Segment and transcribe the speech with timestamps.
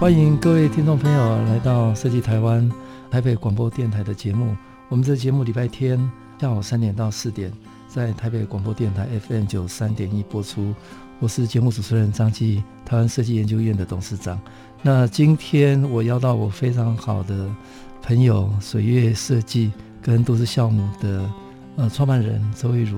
[0.00, 2.66] 欢迎各位听众朋友来到设计台湾
[3.10, 4.56] 台北广播电台的节目。
[4.88, 7.52] 我们这节目礼拜天下午三点到四点
[7.86, 10.74] 在台北广播电台 FM 九三点一播出。
[11.18, 14.40] 我是节目主持人张基，台湾设计研究院的董事长。
[14.80, 17.54] 那今天我邀到我非常好的
[18.00, 19.70] 朋友水月设计
[20.00, 21.30] 跟都市项目的
[21.76, 22.96] 呃创办人周玉如，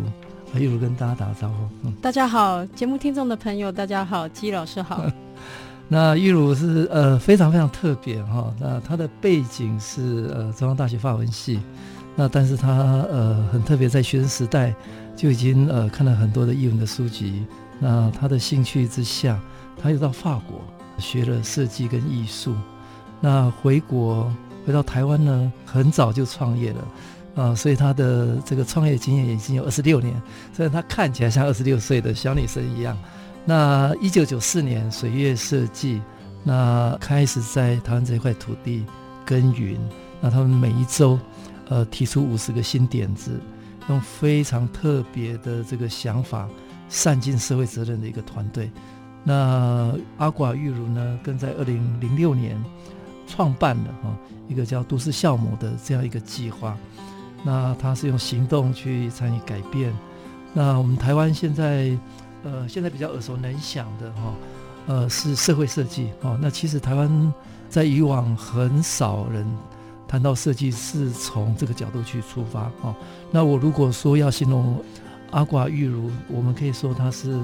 [0.54, 1.68] 玉如跟大家打个招呼。
[1.82, 5.04] 嗯，大家好，节目听众的朋友大家好，基老师好。
[5.88, 11.60] 那玉如是呃非常非常特别哈、哦，那他的背景是呃中央大学法文系，
[12.16, 12.70] 那但是他
[13.10, 14.74] 呃很特别，在学生时代
[15.14, 17.44] 就已经呃看了很多的译文的书籍，
[17.78, 19.38] 那他的兴趣之下，
[19.82, 20.62] 他又到法国
[20.96, 22.54] 学了设计跟艺术，
[23.20, 24.34] 那回国
[24.66, 26.88] 回到台湾呢，很早就创业了，
[27.34, 30.14] 啊、所以他的这个创业经验已经有二十六年，
[30.54, 32.96] 虽然他看起来像二十六岁的小女生一样。
[33.44, 36.00] 那一九九四年，水月设计
[36.44, 38.84] 那开始在台湾这块土地
[39.26, 39.76] 耕耘。
[40.20, 41.18] 那他们每一周，
[41.68, 43.40] 呃，提出五十个新点子，
[43.88, 46.48] 用非常特别的这个想法，
[46.88, 48.70] 善尽社会责任的一个团队。
[49.24, 52.56] 那阿寡玉如呢，更在二零零六年
[53.26, 54.14] 创办了啊
[54.48, 56.76] 一个叫都市酵母的这样一个计划。
[57.42, 59.92] 那他是用行动去参与改变。
[60.54, 61.98] 那我们台湾现在。
[62.44, 64.34] 呃，现在比较耳熟能详的哈，
[64.88, 66.36] 呃，是社会设计哦。
[66.42, 67.32] 那其实台湾
[67.68, 69.46] 在以往很少人
[70.08, 72.94] 谈到设计是从这个角度去出发哦。
[73.30, 74.82] 那我如果说要形容
[75.30, 77.38] 阿寡玉如，我们可以说他是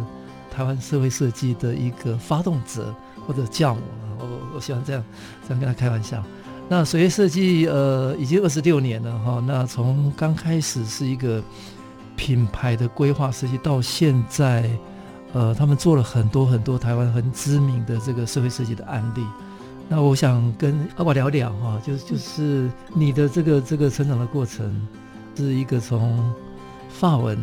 [0.50, 2.92] 台湾社会设计的一个发动者
[3.24, 3.80] 或者教母。
[4.18, 5.04] 我我喜欢这样
[5.46, 6.20] 这样跟他开玩笑。
[6.68, 9.42] 那水月设计呃已经二十六年了哈。
[9.46, 11.40] 那从刚开始是一个。
[12.18, 14.68] 品牌的规划设计到现在，
[15.32, 19.24] 呃，他们做了很多很多台湾很知名的这个社会设计的案例。
[19.88, 24.86] 那我想跟阿宝聊聊哈，就是就是你的这个这个成长的过程，
[25.36, 26.34] 是一个从
[26.90, 27.38] 法文，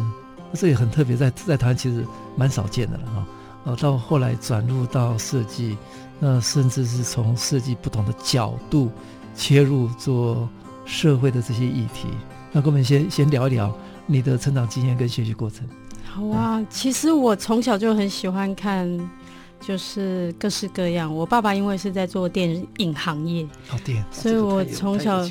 [0.53, 2.05] 这也很特别，在在台湾其实
[2.35, 3.27] 蛮少见的了哈。
[3.63, 5.77] 呃，到后来转入到设计，
[6.19, 8.91] 那甚至是从设计不同的角度
[9.35, 10.47] 切入做
[10.85, 12.09] 社会的这些议题。
[12.51, 13.73] 那跟我们先先聊一聊。
[14.05, 15.67] 你的成长经验跟学习过程。
[16.03, 18.87] 好啊，其实我从小就很喜欢看，
[19.59, 21.13] 就是各式各样。
[21.13, 25.27] 我爸爸因为是在做电影行业，哦电，所以我从小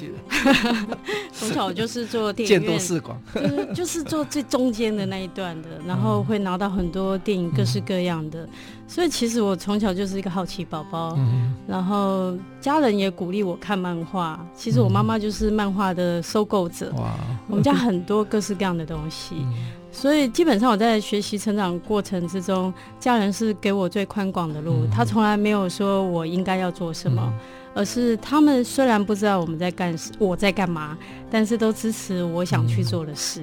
[1.33, 8.45] 从小就是做电影院，视广，就是就是做最中间的那一段的，然后会拿到很多电影各式各样的。
[8.45, 8.49] 嗯、
[8.87, 14.39] 所以其实我从小就是一个好奇宝宝，嗯、然后家人也鼓励我看漫画。
[14.55, 17.05] 其实我妈妈就是漫画的收购者，嗯，
[17.49, 19.37] 我们家很多各式各样的东西。
[19.39, 19.55] 嗯。
[19.91, 27.39] 所以基本上我在学习成长过程之中，家人是给我最宽广的路，嗯、他从来没有说我应该要做什么，嗯、
[27.77, 30.99] 而是他们虽然不知道我们在干我在干嘛，
[31.31, 33.41] 但是都支持我想去做的事。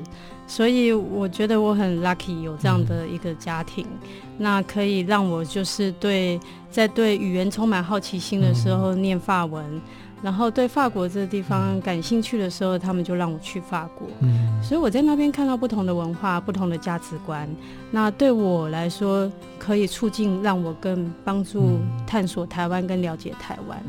[0.51, 6.37] 嗯、所以我觉得我很 lucky 有这样的一个家庭，嗯、那可以让我就是对
[6.69, 9.81] 在对语言充满好奇心的时候念法文。
[10.23, 14.07] 然后对法国这个地方感兴趣的时候，他们就让我去法国。
[14.19, 17.49] 嗯，所以我在那边看到不同的文化、不同的价值观。
[17.89, 23.83] 那对我来说，可以促进让我更帮助探索台湾跟了解台湾。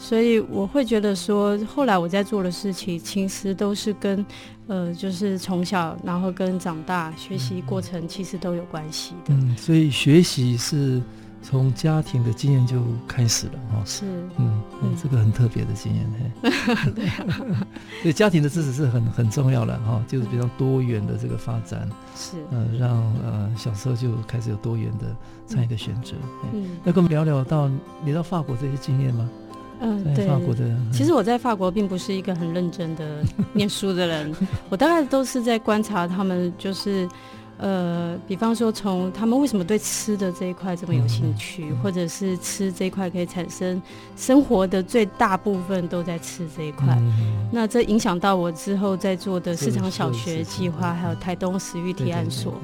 [0.00, 4.26] 所以我会觉得说，后来我在做的事情，其实都是跟
[4.68, 9.34] 呃，就是从小然后跟长大学习过程，其实都有关系的。
[9.34, 11.02] 嗯，所以学习是。
[11.40, 14.04] 从家庭的经验就开始了哈，是，
[14.38, 16.04] 嗯，嗯，这个很特别的经验
[16.42, 16.50] 嘿，
[16.90, 17.24] 对啊，
[18.02, 22.90] 所以家庭的支持是很很重要的哈，就是比较多元的这个发展，是，呃，让
[23.24, 25.14] 呃小时候就开始有多元的
[25.46, 26.16] 参与的选择，
[26.52, 27.70] 嗯，那跟我们聊聊到
[28.04, 29.30] 你到法国这些经验吗？
[29.30, 29.47] 嗯，
[30.14, 33.22] 对，法国的，其实我在法国并不是一个很认真的
[33.54, 34.34] 念书的人，
[34.68, 37.08] 我大概都是在观察他们，就是。
[37.60, 43.82] 呃，比方说，从他们为什么对吃的这一块这么有兴趣，嗯嗯、或者是吃这一块可以产生
[44.14, 52.54] 生活的最大部分都在吃这一块，嗯、那这影响到我之后在做的市场小学计划，还有台东食育提案所。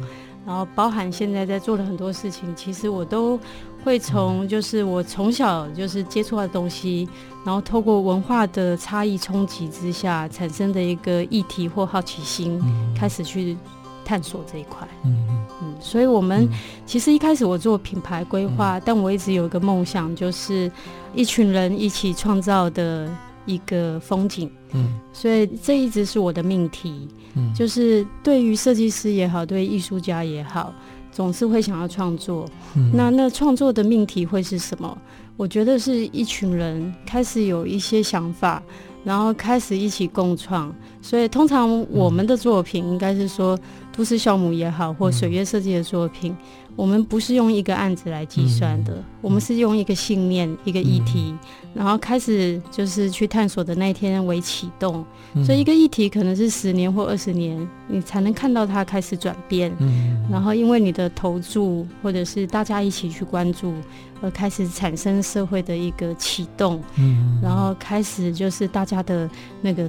[0.47, 3.37] 然后包含现在在做的很多事情，其实我都
[3.85, 7.09] 会从就是我从小就是接触到的东西，
[7.45, 12.61] 然后透过文化的差异冲击之下产生的一个议题或好奇心，
[12.97, 13.57] 开始去
[14.05, 14.89] 探索这一块。
[15.05, 15.27] 嗯
[15.63, 16.49] 嗯，所以我们
[16.87, 20.71] 其实一开始我做品牌规划，但我一直有一个梦想，就是
[21.15, 23.09] 一群人一起创造的。
[23.47, 30.73] 一个风景，嗯，所以这一直是我的命题，嗯，就是对于设计师也好，对艺术家也好，
[31.15, 32.45] 总是会想要创作，
[32.75, 34.99] 嗯，那那创作的命题会是什么？
[35.37, 38.61] 我觉得是一群人开始有一些想法，
[39.05, 43.57] 然后开始一起共创，所以通常我们的作品应该是说，
[43.97, 46.37] 都市酵母也好，或水月设计的作品。
[46.77, 51.33] 我们不是用一个案子来计算的，嗯、我们是用一个信念、一个议题，
[51.63, 55.05] 嗯、然后开始就是去探索的那一天为启动。
[55.35, 59.73] 嗯、所以一个议题可能是十年或二十年，你才能看到它开始转变。
[59.79, 63.73] 嗯、然后因为你的投注，或者是大家一起去关注，
[64.21, 66.83] 而开始产生社会的一个启动。
[66.99, 69.31] 嗯、然后开始就是大家的
[69.63, 69.89] 那个。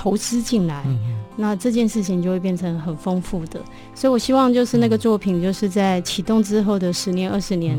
[0.00, 0.98] 投资进来，嗯、
[1.36, 3.60] 那这件事情就会变成很丰富的。
[3.94, 7.78] 所以我希望就是那个作品，就是在启动之后的十年、二十年，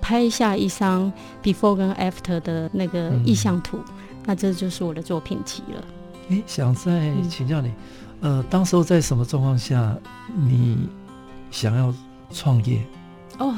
[0.00, 1.12] 拍下一张
[1.42, 3.94] before 跟 after 的那个意向图，嗯、
[4.24, 5.84] 那这就是我的作品集了。
[6.30, 7.68] 哎、欸，想再请教你，
[8.22, 9.94] 嗯、呃，当时候在什么状况下
[10.34, 10.88] 你
[11.50, 11.92] 想要
[12.32, 12.80] 创业？
[13.38, 13.54] 哦，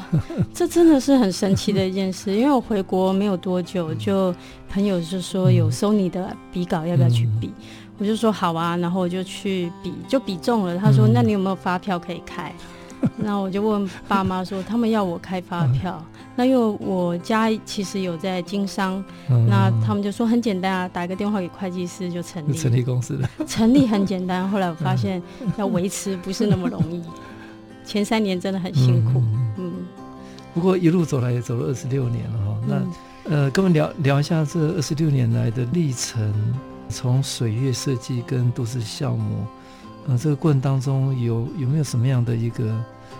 [0.52, 4.34] 这真的是很神奇的一件事， 因为我回国没有多久，就
[4.68, 7.46] 朋友就说有收你的笔稿，要不要去比？
[7.46, 7.54] 嗯
[8.00, 10.76] 我就说好啊，然后我就去比，就比中了。
[10.78, 12.50] 他说：“那你有没有发票可以开？”
[13.16, 23.28] 那、嗯、我就问爸妈说：“他们要我开发票？”嗯、 那因为我家其实有在经商，嗯、那他们就说很简单啊，打一个电话给会计师就成立，成立公司了。
[23.46, 25.22] 成立很简单，后来我发现
[25.58, 27.02] 要维持不是那么容易，
[27.84, 29.20] 前三年真的很辛苦。
[29.20, 29.72] 嗯，嗯
[30.54, 32.56] 不过一路走来也走了二十六年了哈。
[32.66, 36.32] 那、嗯、呃，跟我们聊聊一下这二十六年来的历程。
[36.90, 39.46] 从水月设计跟都市项目，
[40.08, 42.74] 呃，这个过程当中有有没有什么样的一个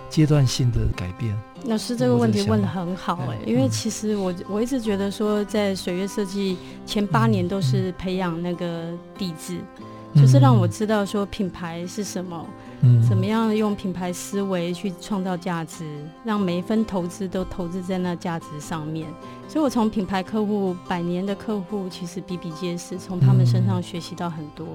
[0.09, 1.35] 阶段性的改变？
[1.67, 6.57] 老师这个问题问得很好哎、欸，因为其实我我一直觉得说，在水月设计
[6.87, 9.85] 前八年都是培养那个底子，嗯、
[10.15, 12.47] 就是让我知道说品牌是什么。
[12.83, 15.85] 嗯，怎么样用品牌思维去创造价值，
[16.25, 19.07] 让每一分投资都投资在那价值上面。
[19.47, 24.67] 所以，我从品牌客户百年的客户，其实比比皆是，从他们身上学习到很多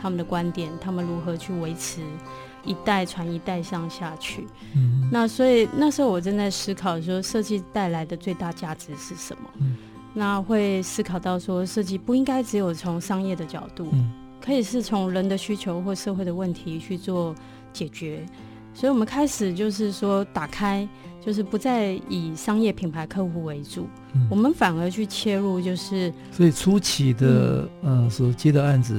[0.00, 2.00] 他们的观点，他们如何去维持
[2.64, 4.46] 一代传一代上下去。
[4.76, 9.50] 嗯，那所以那时候我正在思考说，设计带来的最大价值是什么？
[9.58, 9.76] 嗯，
[10.14, 13.88] 那会思考到说，设计不应该只有从商业的角度。
[13.90, 14.12] 嗯。
[14.48, 17.34] 可以是从人的需求或社会的问题去做
[17.70, 18.24] 解决，
[18.72, 20.88] 所以我们开始就是说打开，
[21.20, 28.98] 就是不再以商业品牌客户为主，嗯、我们反而去切入，就是所以初期的嗯、呃、所接的案子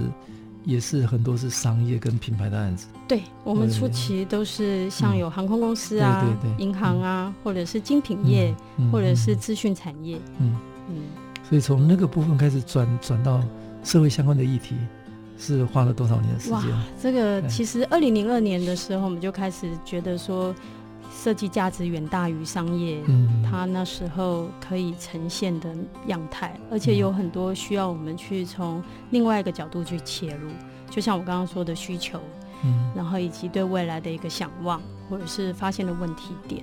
[0.66, 2.86] 也是很多是商业跟品牌的案子。
[3.08, 6.24] 对，我们初期都是像有航空公司啊、
[6.60, 10.20] 银、嗯、行啊，嗯、或者是精品业，嗯、或者是资讯产业。
[10.38, 10.56] 嗯
[10.90, 11.02] 嗯，
[11.50, 13.44] 所以从那个部分开始转转到
[13.84, 14.76] 社会相关的议题。
[15.40, 16.58] 是花了多少年的时间？
[16.58, 20.54] 哇，这个其实二零零二年的时候，我们就开始觉得说，
[21.16, 23.02] 设计价值远大于商业。
[23.08, 25.74] 嗯，它那时候可以呈现的
[26.08, 30.50] 样态，而且有很多需要我们去从另外一个角度去切入，
[30.90, 32.20] 就像我刚刚说的需求，
[32.66, 36.62] 嗯，然后以及对未来的一个想望，或者是发现的问题点。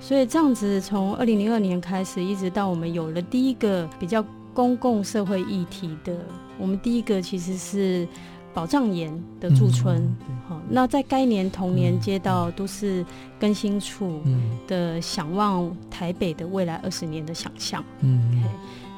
[0.00, 6.12] 所以这样子，从二零零二年开始，一直到我们有了第一个比较公共社会议题的。
[6.58, 8.06] 我们第一个其实是
[8.54, 10.16] 宝藏岩的驻村，
[10.48, 13.04] 好、嗯，那在该年同年接到都市
[13.38, 14.22] 更新处
[14.66, 18.42] 的想望台北的未来二十年的想象，嗯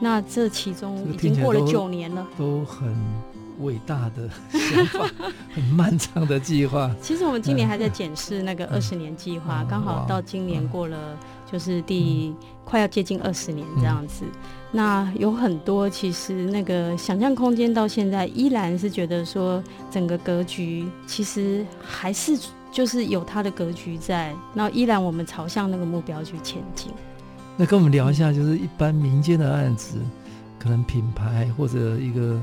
[0.01, 2.95] 那这其中已经过了九年了，都，都很
[3.59, 5.11] 伟大的想法，
[5.53, 6.89] 很漫长的计划。
[7.03, 11.19] 其实我们今年还在检视那个二十年计划，刚、嗯、好到今年过了，
[11.51, 14.25] 就是第、嗯、快要接近二十年这样子。
[14.25, 14.39] 嗯
[14.71, 22.39] 那有很多，其实那个想象空间到现在依然是觉得说，整个格局其实还是
[22.71, 26.93] 就是有它的格局在，那依然我们朝向那个目标去前进。
[27.57, 29.97] 那跟我们聊一下，就是一般民间的案子，
[30.59, 32.39] 可能品牌或者一个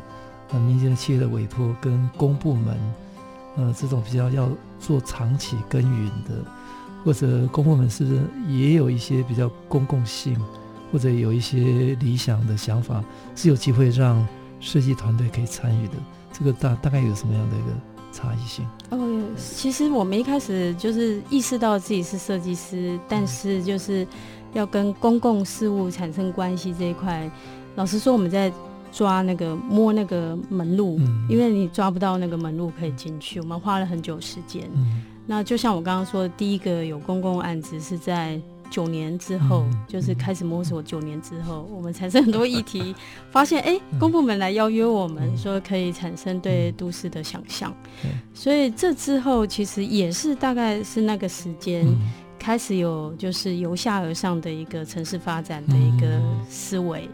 [0.49, 2.75] 呃民间的企业的委托跟公部门，
[3.55, 6.43] 呃这种比较要做长期耕耘的，
[7.03, 10.35] 或者公部门是不是也有一些比较公共性？
[10.91, 13.03] 或者有一些理想的想法，
[13.35, 14.25] 是有机会让
[14.59, 15.93] 设计团队可以参与的。
[16.31, 17.65] 这个大大概有什么样的一个
[18.11, 18.65] 差异性？
[18.89, 24.05] 哦，其实我们一开始就是意识到自己是设计师，但是就是
[24.53, 27.29] 要跟公共事务产生关系这一块，
[27.75, 28.51] 老实说，我们在
[28.91, 34.69] 抓那个摸那个门路，嗯、因为你抓不到那个门路可以进去，我们花了很久时间。
[34.73, 38.41] 嗯、那就像我刚刚说的，第一个有公共案子是在。
[38.75, 40.83] 九年之后，嗯、就是开始摸索。
[40.83, 42.93] 九年之后，嗯、我们产生很多议题，
[43.31, 47.73] 发现哎、欸，公部门来邀约我们，嗯、说可以产生对都市的想象。
[48.03, 51.95] 嗯、所以这之后，其实也是大概是那个时间，嗯、
[52.37, 57.07] 开始有就是由下而上的一个城市发展的一个思维，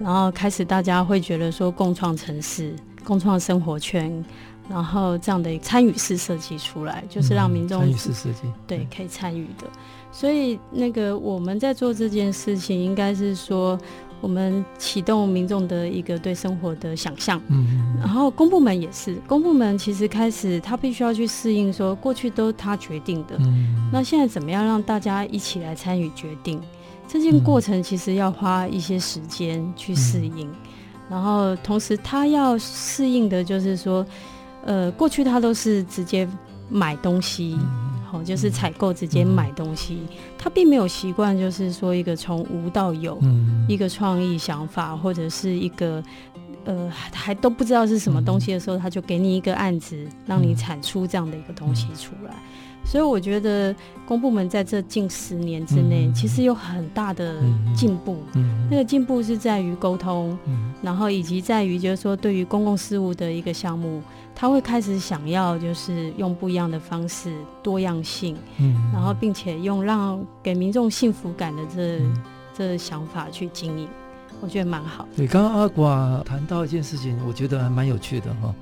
[0.00, 4.24] 嗯、然后开始大家会觉得说，共创城市、共创生活圈。
[4.70, 9.66] 然后这样的参与式设计出来，就是让民众、嗯、参与式设计对可以参与的。
[10.12, 13.76] 所以那个我们在做这件事情，应该是说
[14.20, 17.40] 我们启动民众的一个对生活的想象。
[17.48, 23.36] 嗯，然后公部门也是，公部门其实开始他必须要去适应，说过去都他决定的。
[23.40, 26.60] 嗯，那现在怎么样让大家一起来参与决定？
[27.08, 30.56] 这件过程其实要花一些时间去适应，嗯、
[31.08, 34.06] 然后同时他要适应的就是说。
[34.64, 36.28] 呃，过去他都是直接
[36.68, 37.81] 买东西，好、
[38.12, 46.02] 嗯，就是采购直接买东西，嗯、他并没有习惯，就是说一个从无到有，嗯、一个创意想法或者是一个
[46.64, 52.34] 呃还都不知道是什么东西的时候，嗯、他就给你一个案子，让你产出这样的一个东西出来。
[52.84, 53.72] 所以我觉得
[54.04, 57.36] 公部门在这近十年之内，其实有很大的
[57.76, 58.16] 进步。
[58.68, 60.36] 那个进步是在于沟通，
[60.82, 64.02] 然后以及在于就是说，对于公共事务的一个项目，
[64.34, 72.00] 他会开始想要就是用不一样的方式，多样性，嗯然后并且用让给民众幸福感的这
[72.54, 73.88] 这想法去经营，
[74.40, 75.06] 我觉得蛮好。
[75.16, 78.54] 对，刚刚阿寡谈到一件事情，我觉得还蛮有趣的哈。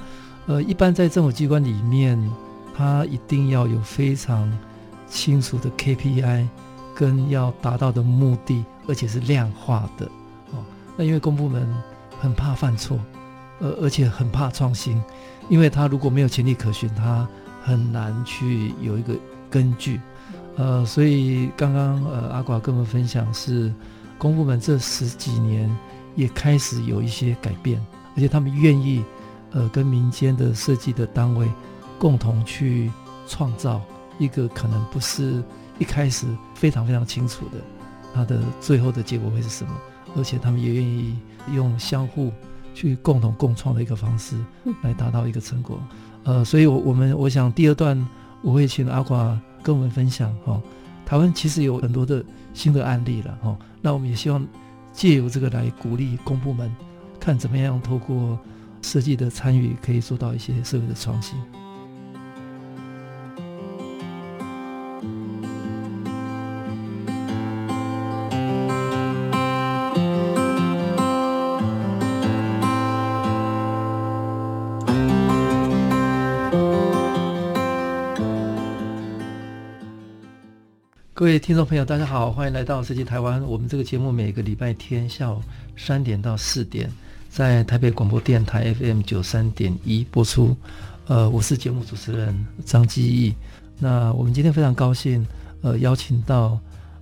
[0.47, 2.19] 呃，一般在政府机关里面。
[2.73, 4.51] 他一定要有非常
[5.07, 6.47] 清楚的 KPI，
[6.95, 10.07] 跟要达到的目的，而且是量化的
[10.53, 10.65] 哦。
[10.97, 11.69] 那因为公部门
[12.19, 12.99] 很怕犯错，
[13.59, 15.03] 呃，而且很怕创新，
[15.51, 17.29] 因为他如果没有前例可循，他
[17.63, 19.15] 很难去有一个
[19.51, 20.01] 根据。
[20.57, 23.71] 呃，所以刚刚呃阿寡跟我们分享是，
[24.17, 25.71] 公部门这十几年
[26.15, 27.79] 也开始有一些改变，
[28.17, 29.05] 而且他们愿意
[29.53, 31.47] 呃跟民间的设计的单位。
[31.99, 32.91] 共同去
[33.29, 33.79] 创造
[34.19, 35.45] 一个可能不是
[35.79, 37.59] 一开始非常非常清楚的，
[38.15, 39.73] 它的最后的结果会是什么？
[40.17, 41.19] 而且他们也愿意
[41.53, 42.33] 用相互
[42.75, 44.37] 去共同共创的一个方式
[44.83, 45.81] 来达到一个成果。
[46.25, 48.09] 呃，所以，我我们我想第二段
[48.43, 50.63] 我会请阿寡跟我们分享哈、哦，
[51.07, 53.59] 台湾其实有很多的新的案例了哈、哦。
[53.81, 54.47] 那我们也希望
[54.93, 56.71] 借由这个来鼓励公部门，
[57.19, 58.39] 看怎么样透过
[58.83, 61.39] 设计的参与，可以做到一些社会的创新。
[81.21, 83.43] 各位听众朋友，大家好，欢迎来到设计台湾。
[83.43, 85.39] 我们这个节目每个礼拜天下午
[85.77, 86.91] 三点到四点，
[87.29, 90.57] 在台北广播电台 FM 九三点一播出。
[91.09, 92.35] 呃，我是节目主持人
[92.65, 93.35] 张基义。
[93.79, 95.27] 那我们今天非常高兴，
[95.61, 96.59] 呃，邀请到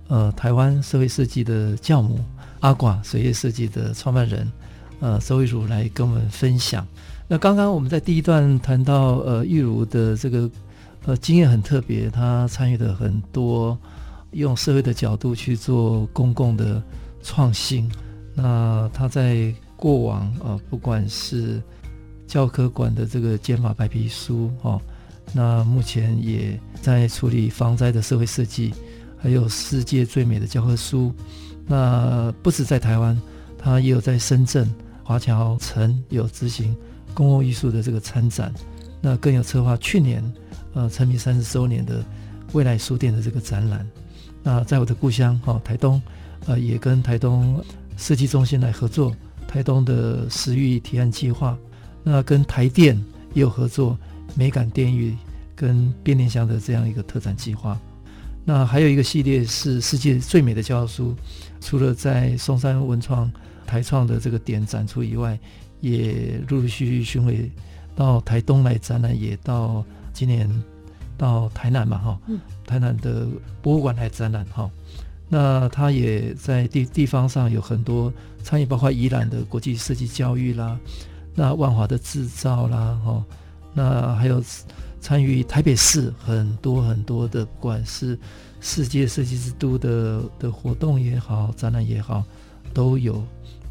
[0.09, 2.19] 呃台湾社会设计的教母
[2.59, 4.51] 阿寡水业设计的创办人
[4.99, 6.85] 呃周玉如来跟我们分享。
[7.29, 10.51] 那刚刚我们在第一段谈到呃玉如的这个
[11.05, 13.77] 呃经验很特别，她参与的很多。
[14.31, 16.81] 用社会的角度去做公共的
[17.23, 17.91] 创新，
[18.33, 21.61] 那他在过往啊，不管是
[22.27, 24.79] 教科馆的这个减法白皮书哦，
[25.33, 28.73] 那目前也在处理防灾的社会设计，
[29.17, 31.13] 还有世界最美的教科书。
[31.65, 33.19] 那不止在台湾，
[33.57, 34.67] 他也有在深圳
[35.03, 36.75] 华侨城有执行
[37.13, 38.53] 公共艺术的这个参展，
[39.01, 40.23] 那更有策划去年
[40.73, 42.03] 呃成立三十周年的
[42.53, 43.85] 未来书店的这个展览。
[44.41, 46.01] 那在我的故乡哈台东，
[46.47, 47.63] 呃，也跟台东
[47.97, 49.13] 设计中心来合作，
[49.47, 51.57] 台东的食育提案计划，
[52.03, 52.95] 那跟台电
[53.33, 53.97] 也有合作，
[54.35, 55.15] 美感电域
[55.55, 57.77] 跟变电箱的这样一个特展计划。
[58.45, 61.15] 那还有一个系列是世界最美的教科书，
[61.59, 63.31] 除了在松山文创
[63.67, 65.37] 台创的这个点展出以外，
[65.81, 67.51] 也陆陆续续巡回
[67.95, 70.49] 到台东来展览，也到今年。
[71.19, 72.19] 到台南嘛，哈，
[72.65, 73.27] 台南的
[73.61, 74.71] 博物馆来展览，哈，
[75.27, 78.11] 那他也在地地方上有很多
[78.41, 80.79] 参与，包括宜兰的国际设计教育啦，
[81.35, 83.23] 那万华的制造啦，哈，
[83.73, 84.41] 那还有
[85.01, 88.17] 参与台北市很多很多的，不管是
[88.61, 92.23] 世界设计之都的的活动也好，展览也好，
[92.73, 93.21] 都有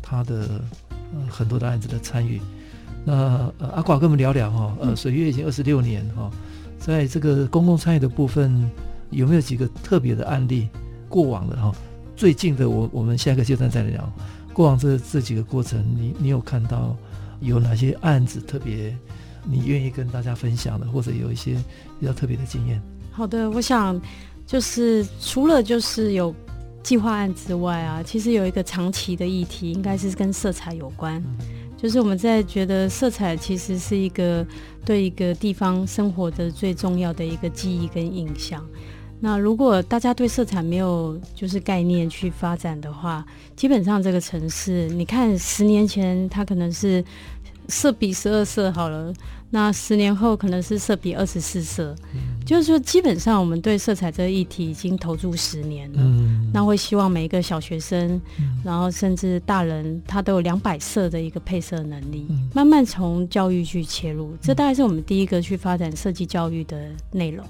[0.03, 2.41] 他的、呃、很多的案子的参与。
[3.05, 6.31] 那呃，阿寡跟我们聊聊哈，呃，水月已经二十六年哈，
[6.89, 8.67] 在这个公共参与的部分，
[9.11, 10.71] 有没有几个特别的案例？
[11.07, 11.71] 过往的哈，
[12.17, 14.11] 最近的我我们下一个阶段再聊。
[14.55, 16.97] 过往这这几个过程，你你有看到
[17.41, 18.97] 有哪些案子特别
[19.45, 21.63] 你愿意跟大家分享的，或者有一些
[22.01, 22.81] 比较特别的经验？
[23.13, 24.01] 好的，我想
[24.47, 26.35] 就是除了就是有
[26.83, 31.23] 计划案之外啊，其实有一个长期的议题，应该是跟色彩有关。
[31.23, 31.37] 嗯
[31.81, 34.45] 就是我们在觉得色彩其实是一个
[34.85, 38.63] 对一个地方生活的最重要的一个记忆跟印象。
[39.21, 43.25] 那如果大家对色彩没有就是概念去发展的话，
[43.57, 47.05] 基本上这个城市，你看十年前它可能是
[47.69, 49.13] 色比十二色好了。
[49.51, 55.99] 那十年后可能是色比二十四色，嗯，就是说基本上我们对色彩这个议题已经投注十年了。
[56.03, 67.45] 嗯，那会希望每一个小学生，嗯，然后甚至大人，他都有两百色的一个配色能力，嗯，慢慢从教育去切入，这大概是我们第一个去发展设计教育的内容。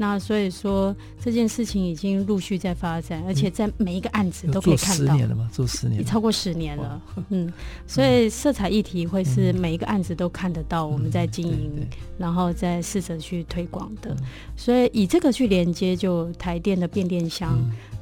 [0.00, 5.04] 那所以说这件事情已经陆续在发展，而且在每一个案子都可以看到。
[5.04, 5.50] 做十年了吗？
[5.52, 7.02] 做十年，超过十年了。
[7.30, 7.52] 嗯，
[7.86, 11.86] 所以色彩议题会是每一个案子都看得到我们在经营，
[12.16, 14.16] 然后再试着去推广的。
[14.56, 17.58] 所以以这个去连接，就台电的变电箱。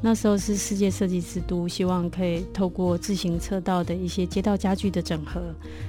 [0.06, 5.42] 那时候是世界设计之都，希望可以透过自行车道的一些街道家具的整合，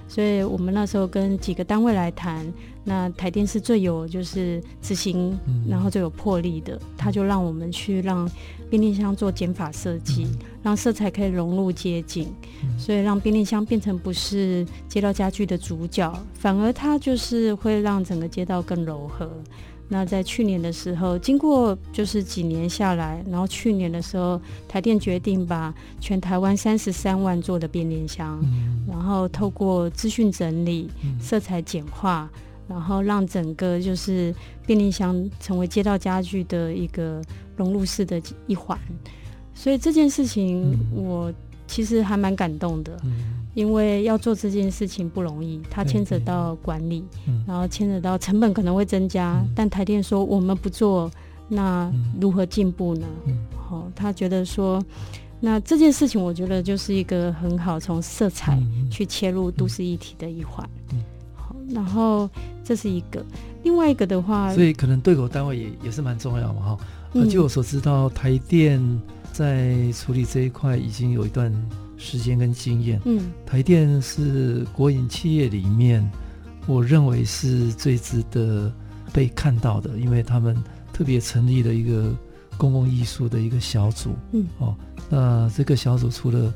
[0.08, 2.52] 所以我们那时候跟几个单位来谈。
[2.84, 5.38] 那台电是最有就是执行，
[5.70, 8.28] 然后最有魄力的，他就让我们去让
[8.72, 10.26] 变电箱做减法设计，
[10.64, 12.34] 让色彩可以融入街景，
[12.80, 19.30] 所以让变电箱变成不是街道家具的主角，反而它就是会让整个街道更柔和。
[19.90, 32.30] 那在去年的时候，经过就是几年下来，然后去年的时候，台电决定把全台湾三十三万座的变电箱，嗯、然后透过资讯整理、嗯、色彩简化，
[32.68, 34.36] 然后让整个就是
[34.66, 37.22] 变电箱成为街道家具的一个
[37.56, 38.78] 融入式的一环。
[39.54, 41.34] 所以这件事情，我
[41.66, 43.00] 其实还蛮感动的。
[43.06, 47.04] 嗯因为要做这件事情不容易，它牵扯到管理，
[47.48, 49.44] 然后牵扯到成本可能会增加。
[49.56, 51.10] 但台电说我们不做，
[51.48, 51.92] 那
[52.22, 53.08] 如何进步呢？
[53.68, 54.80] 好、哦，他觉得说，
[55.40, 60.64] 那这件事情我觉得就是一个很好从色彩去切入都市议题的一环。
[61.36, 62.30] 好，然后
[62.64, 63.26] 这是一个，
[63.64, 66.62] 另外一个的话，所以可能对口单位也也是蛮重要嘛。
[66.62, 68.80] 哈，据我所知道，台电
[69.34, 71.52] 在处理这一块已经有一段。
[71.98, 76.08] 时间跟经验，嗯，台电是国营企业里面，
[76.68, 78.72] 我认为是最值得
[79.12, 80.56] 被看到的，因为他们
[80.94, 82.16] 特别成立了一个
[82.56, 84.76] 公共艺术的一个小组，嗯，哦，
[85.10, 86.54] 那这个小组除了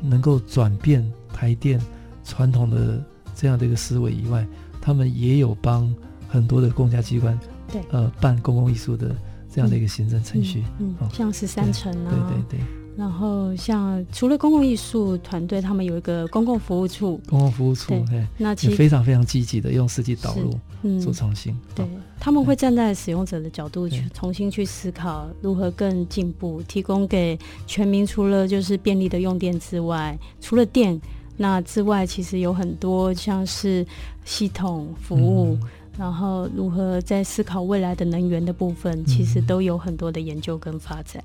[0.00, 1.80] 能够转变台电
[2.22, 3.02] 传统的
[3.34, 4.46] 这样的一个思维以外，
[4.80, 5.92] 他们也有帮
[6.28, 7.38] 很多的公家机关，
[7.72, 9.16] 对，呃，办公共艺术的
[9.50, 12.83] 这样的一个行政程序，嗯，嗯，像十三层啊，对对对。
[12.96, 17.20] 然后，像除了公共艺术团队，他们有一个公共服务处。
[17.28, 21.52] 公共服务处，对，那其实非常非常积极的用设计导入，嗯，做创新。
[21.74, 21.84] 对，
[22.20, 31.00] 他们会站在使用者的角度去重新去思考如何更进步，提供给全民除了就是便利的用电之外，除了电
[31.36, 33.84] 那之外，其实有很多像是
[34.24, 41.22] 系统服务，嗯，然后如何在思考未来的能源的部分，其实都有很多的研究跟发展。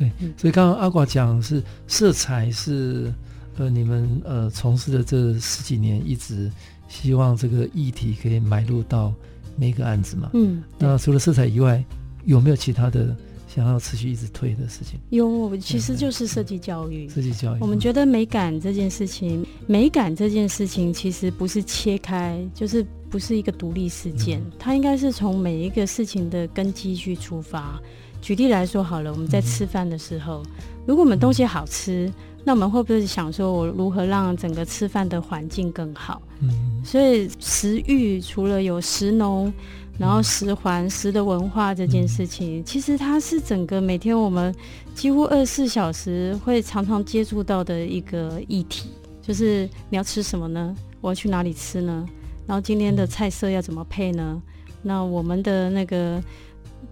[0.00, 3.12] 对，所以刚刚阿寡讲是色彩是
[3.58, 6.50] 呃你们呃从事的这十几年，一直
[6.88, 9.12] 希望这个议题可以埋入到
[9.56, 10.30] 每个案子嘛。
[10.32, 11.84] 嗯，那除了色彩以外，
[12.24, 13.14] 有没有其他的
[13.46, 14.98] 想要持续一直推的事情？
[15.10, 17.06] 有，其实就是设计教育。
[17.08, 27.78] 设计教育，我们觉得美感这件事情，美感这件事情其实不是切开，就是不是一个独立事件，嗯，它应该是从每一个事情的根基去出发。
[28.20, 30.42] 举例来说好了，我们在吃饭的时候，
[30.86, 32.12] 如果我们东西好吃，
[32.44, 36.20] 那我们会不会想说，我如何让整个吃饭的环境更好？
[36.40, 36.50] 嗯，
[36.84, 39.52] 所以食欲除了有食农，
[39.98, 44.54] 然后食环、食的文化这件事情，其实它是整个每天我们
[44.94, 48.90] 几乎二十四小时会常常接触到的一个议题，
[49.22, 50.74] 就是你要吃什么呢？
[51.00, 52.06] 我要去哪里吃呢？
[52.46, 54.40] 然后今天的菜色要怎么配呢？
[54.82, 56.22] 那我们的那个。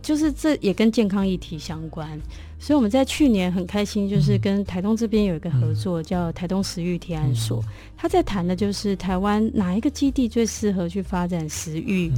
[0.02, 2.08] 就是这也跟健康议题相关，
[2.58, 7.62] 所以我们在去年很开心，就是跟台东这边有一个合作，叫台东食育提案所，
[7.96, 12.11] 他在谈的就是台湾哪一个基地最适合去发展食育，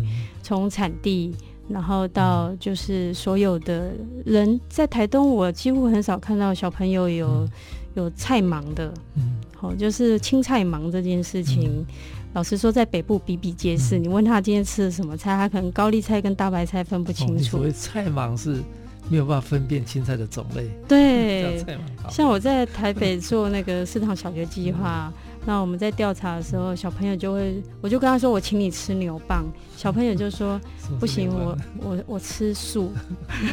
[0.43, 1.35] 从产地。
[1.69, 3.93] 然后到就是所有的
[4.25, 4.61] 人。
[4.69, 7.51] 在台东，我几乎很少看到小朋友有、嗯、
[7.95, 11.87] 有菜盲的，嗯，好，就是青菜盲这件事情，嗯、
[12.33, 13.99] 老实说，在北部比比皆是。
[13.99, 17.35] 嗯、你问他今天吃的什么菜，他可能高丽菜跟大白菜分不清楚。
[17.35, 18.63] 哦、所谓菜盲是
[19.09, 20.69] 没有办法分辨青菜的种类。
[20.87, 21.65] 对，
[22.09, 25.13] 像我在台北做那个四堂小学计划。
[25.17, 29.45] 嗯那我们在调查的时候，小朋友就会，我就跟他说：“我请你吃牛蒡。
[29.77, 30.61] ”小朋友就说
[31.01, 32.93] ：“不行，我我我吃素。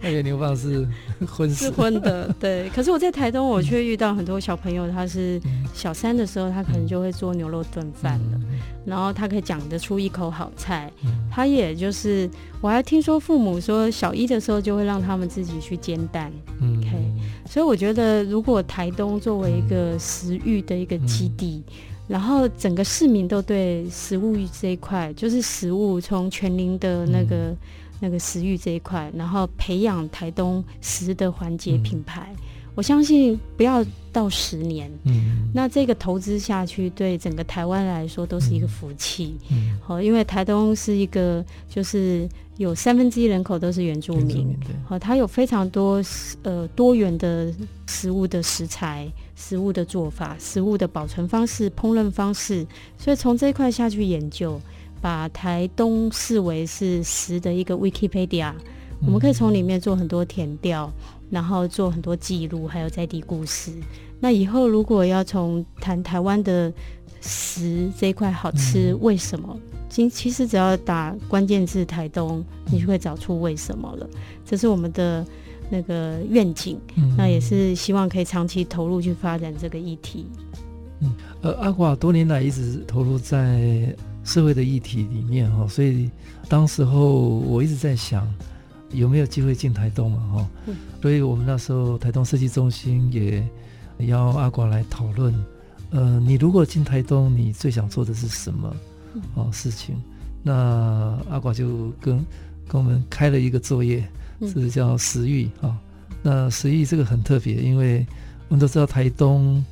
[0.00, 0.86] 那个牛蒡是
[1.26, 2.70] 荤是荤的，对。
[2.70, 5.40] 可是我在台东，我却遇到很多小朋友，他是
[5.74, 8.40] 小三的时候，他可能就会做牛肉炖饭了，
[8.86, 10.90] 然后他可以讲得出一口好菜。
[11.30, 16.32] 他也就是，我还听说父母说，小一的时候就会让他们自己去煎蛋。
[16.62, 16.77] OK。
[17.48, 21.72] 所以我觉得，如果台东作为一个食育的一个基地，嗯、
[22.08, 27.56] 然后整个市民都对食物这一块，就是食物从全龄的那个、嗯、
[28.00, 32.30] 那个食育这一块，然后培养台东食的环节品牌。
[32.34, 32.44] 嗯
[32.78, 46.00] 我相信不要到十年，嗯，那这个投资下去，对整个台湾来说都是一个福气，嗯，好，因为台东是一个，就是有三分之一人口都是原住民，好，它有非常多
[46.44, 47.52] 呃多元的
[47.88, 52.64] 食物的食材、食物的做法、食物的保存方式、烹饪方式，
[52.96, 54.60] 所以从这一块下去研究，
[55.00, 58.52] 把台东视为是食的一个 Wikipedia，
[59.04, 60.88] 我们可以从里面做很多填调。
[61.30, 63.72] 然后做很多记录，还有在地故事。
[64.20, 66.72] 那以后如果要从谈台湾的
[67.20, 69.56] 食这一块好吃，为什么？
[69.88, 74.08] 其其实只要打关键字“台东”，你就会找出为什么了。
[74.44, 75.24] 这是我们的
[75.70, 76.78] 那个愿景，
[77.16, 80.26] 那也是希望可以长期投入去发展这个议题。
[81.00, 86.10] 嗯，呃，阿华多年来一直投入在社会的议题里面哈，所以
[86.48, 88.26] 当时候我一直在想。
[88.90, 90.18] 有没有机会进台东嘛？
[90.34, 93.46] 哈、嗯，所以我们那时候台东设计中心也
[94.06, 95.34] 邀阿广来讨论。
[95.90, 98.76] 呃，你如果进台东，你最想做的是什么？
[99.34, 99.96] 哦，事情。
[100.42, 102.24] 那阿广就跟
[102.66, 104.06] 跟我们开了一个作业，
[104.40, 105.78] 是叫食欲啊。
[106.22, 108.06] 那食欲这个很特别，因为
[108.48, 109.64] 我们都知道台东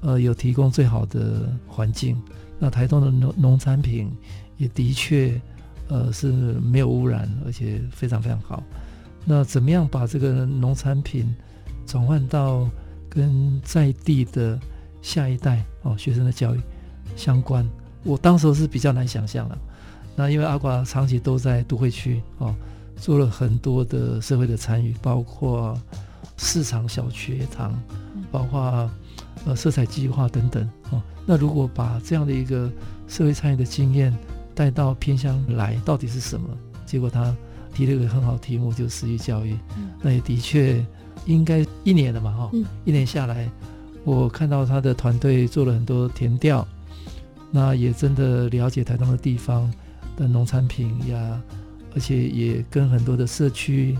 [0.00, 2.20] 呃有提供最好的环境，
[2.58, 4.10] 那台东的农农产品
[4.56, 5.40] 也的确。
[5.90, 8.62] 呃，是没有污染，而且非常非常好。
[9.24, 11.34] 那怎么样把这个农产品
[11.84, 12.66] 转换到
[13.08, 14.58] 跟在地的
[15.02, 16.60] 下一代哦学生的教育
[17.16, 17.68] 相关？
[18.04, 19.58] 我当时是比较难想象了。
[20.16, 22.54] 那因为阿瓜长期都在都会区哦，
[22.96, 25.76] 做了很多的社会的参与，包括
[26.36, 27.78] 市场小学堂，
[28.30, 28.88] 包括
[29.44, 31.02] 呃色彩计划等等哦。
[31.26, 32.70] 那如果把这样的一个
[33.08, 34.16] 社会参与的经验，
[34.60, 36.46] 带到偏乡来到底是什么？
[36.84, 37.34] 结果他
[37.72, 39.56] 提了一个很好的题目，就是教育。
[39.78, 40.84] 嗯、那也的确
[41.24, 43.50] 应该一年了嘛，哈、嗯，一年下来，
[44.04, 46.68] 我看到他的团队做了很多田调，
[47.50, 49.72] 那也真的了解台东的地方
[50.14, 51.42] 的农产品呀，
[51.94, 53.96] 而且也跟很多的社区、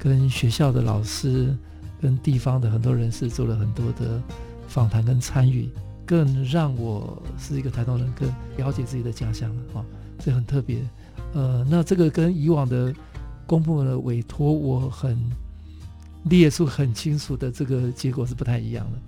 [0.00, 1.56] 跟学校的老师、
[2.00, 4.20] 跟地方的很多人士做了很多的
[4.66, 5.68] 访谈跟参与。
[6.04, 9.84] 更让我是一个台东人，更了解自己的家乡了啊，
[10.18, 10.78] 这很特别。
[11.32, 12.92] 呃，那这个跟以往的
[13.46, 15.18] 公部门的委托，我很
[16.24, 18.98] 列出很清楚的这个结果是不太一样的。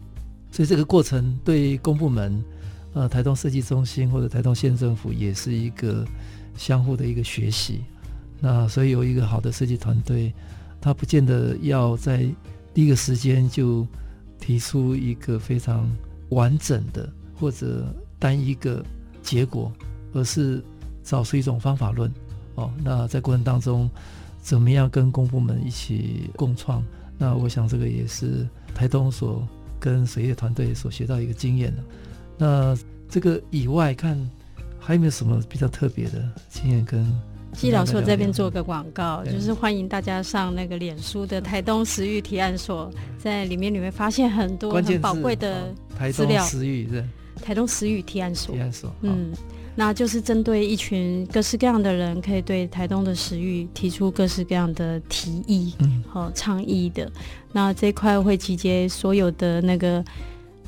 [0.51, 2.43] 所以这个过程对公部门，
[2.95, 6.07] 呃，台东设计中心或者台东县政府也是一个
[6.57, 7.83] 相互的一个学习。
[8.41, 10.33] 那所以有一个好的设计团队，
[10.81, 12.27] 他不见得要在
[12.73, 13.87] 第一个时间就
[14.39, 15.87] 提出一个非常。
[16.31, 17.09] 完整的
[17.39, 17.85] 或者
[18.19, 18.85] 单一个
[19.23, 19.73] 结果，
[20.13, 20.63] 而是
[21.03, 22.13] 找出一种方法论
[22.55, 22.71] 哦。
[22.83, 23.89] 那在过程当中，
[24.43, 26.83] 怎么样跟公部门一起共创？
[27.19, 29.47] 那我想这个也是台东所
[29.79, 31.83] 跟水业团队所学到一个经验的。
[32.37, 32.77] 那
[33.09, 34.19] 这个以外看，
[34.79, 37.07] 还有没有什么比较特别的经验跟？
[37.53, 45.73] 季老师，我这边做个广告，就是欢迎大家上那个脸书的台东食育提案所，在里面你会发现很多很宝贵的
[46.13, 46.45] 资料。
[46.45, 47.05] 食语是
[47.43, 49.33] 台东食语提案所，提案所，嗯，
[49.75, 57.11] 那就是针对一群各式各样的人，可以对台东的食育提出各式各样的提议，嗯，好倡议的。
[57.53, 60.03] 那这块会集结所有的那个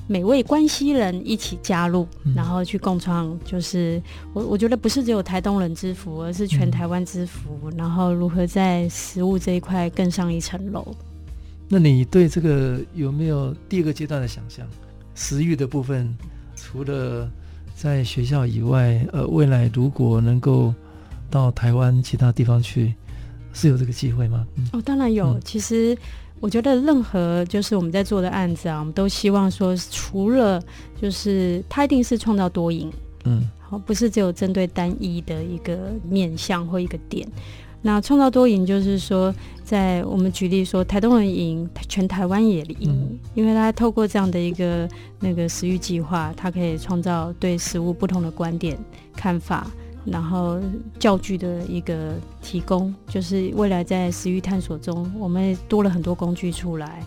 [0.09, 7.59] 每位关西人一起加入，嗯、然后去共创，就是我我觉得不是只有台东人之福，而是全台湾之福。
[7.65, 10.85] 嗯、然后如何在食物这一块更上一层楼？
[11.69, 14.67] 那你对这个有没有第二个阶段的想象？
[15.17, 16.17] 食欲的部分，
[16.55, 17.29] 除了
[17.75, 20.73] 在学校以外，呃，未来如果能够
[21.29, 22.95] 到台湾其他地方去，
[23.53, 24.47] 是有这个机会吗？
[24.55, 25.31] 嗯、哦，当然有。
[25.31, 25.99] 嗯、其实。
[26.39, 30.63] 我觉得任何就是我们在做的案子啊，我们都希望说，除了
[31.01, 32.93] 就是它一定是创造多赢，
[33.25, 37.27] 嗯，好，不是只有针对单一的一个面向或一个点。
[37.81, 39.35] 那创造多赢就是说，
[39.67, 48.79] 在我们举例说，台东人赢，全台湾也赢，嗯、因为他透过这样的一个那个食育计划，它可以创造对食物不同的观点
[49.17, 49.67] 看法。
[50.05, 50.61] 然后
[51.01, 57.03] 教具的一个提供，就是未来在食育探索中，我们多了很多工具出来，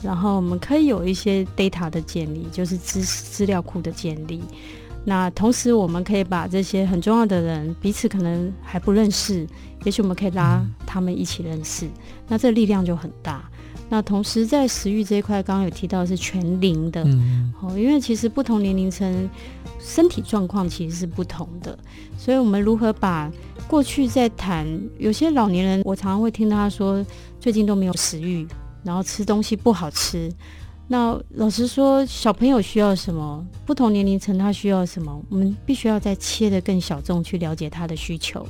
[0.00, 4.40] 然后我们可以有一些 data 的建立，就是资资料库的建立。
[5.04, 9.46] 那同时，我们可以把这些很重要的人彼此可能还不认识，
[9.84, 11.86] 也许我们可以拉他们一起认识，
[12.26, 13.44] 那这力量就很大。
[13.90, 19.28] 那同时在食欲这一块，刚刚有提到是全龄的，嗯，哦，因为其实不同年龄层
[19.78, 21.78] 身体状况其实是不同的，
[22.16, 23.30] 所以我们如何把
[23.68, 24.66] 过去在谈
[24.98, 27.04] 有些老年人，我常常会听到他说
[27.38, 28.46] 最近都没有食欲，
[28.82, 30.32] 然后吃东西不好吃。
[30.86, 33.44] 那老实说，小朋友需要什么？
[33.64, 35.22] 不同年龄层他需要什么？
[35.30, 38.46] 我们必须要再切得更小众去了解他的需求，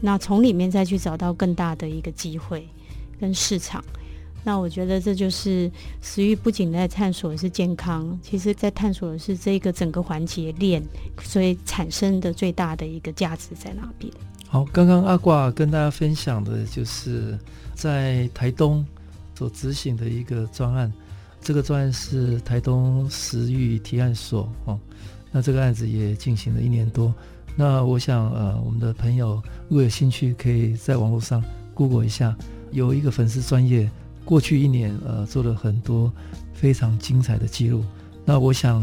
[0.00, 2.66] 那从里面再去找到更大的一个机会
[3.20, 3.84] 跟市场。
[4.46, 5.70] 那我觉得这就是
[6.02, 10.82] 食育不仅在探索的是健康，其实在探索的是这个整个环节链，
[11.22, 14.12] 所以产生的最大的一个价值在哪边？
[14.46, 17.38] 好，刚刚阿挂跟大家分享的就是
[17.74, 18.84] 在台东
[19.34, 20.92] 所执行的一个专案，
[21.44, 24.80] 这个专案是台东食育提案所哦。
[25.30, 27.14] 那这个案子也进行了一年多。
[27.54, 32.34] 那我想呃，我们的朋友如果有兴趣，可以在网络上 Google 一下，
[32.72, 33.88] 有一个粉丝专业。
[34.24, 36.10] 过去一年，呃，做了很多
[36.54, 37.84] 非常精彩的记录。
[38.24, 38.82] 那我想，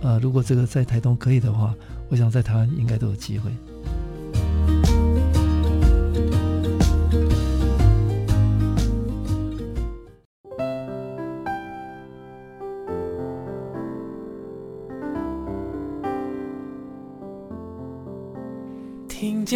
[0.00, 1.74] 呃，如果这个在台东可以的话，
[2.08, 3.50] 我想在台湾应该都有机会。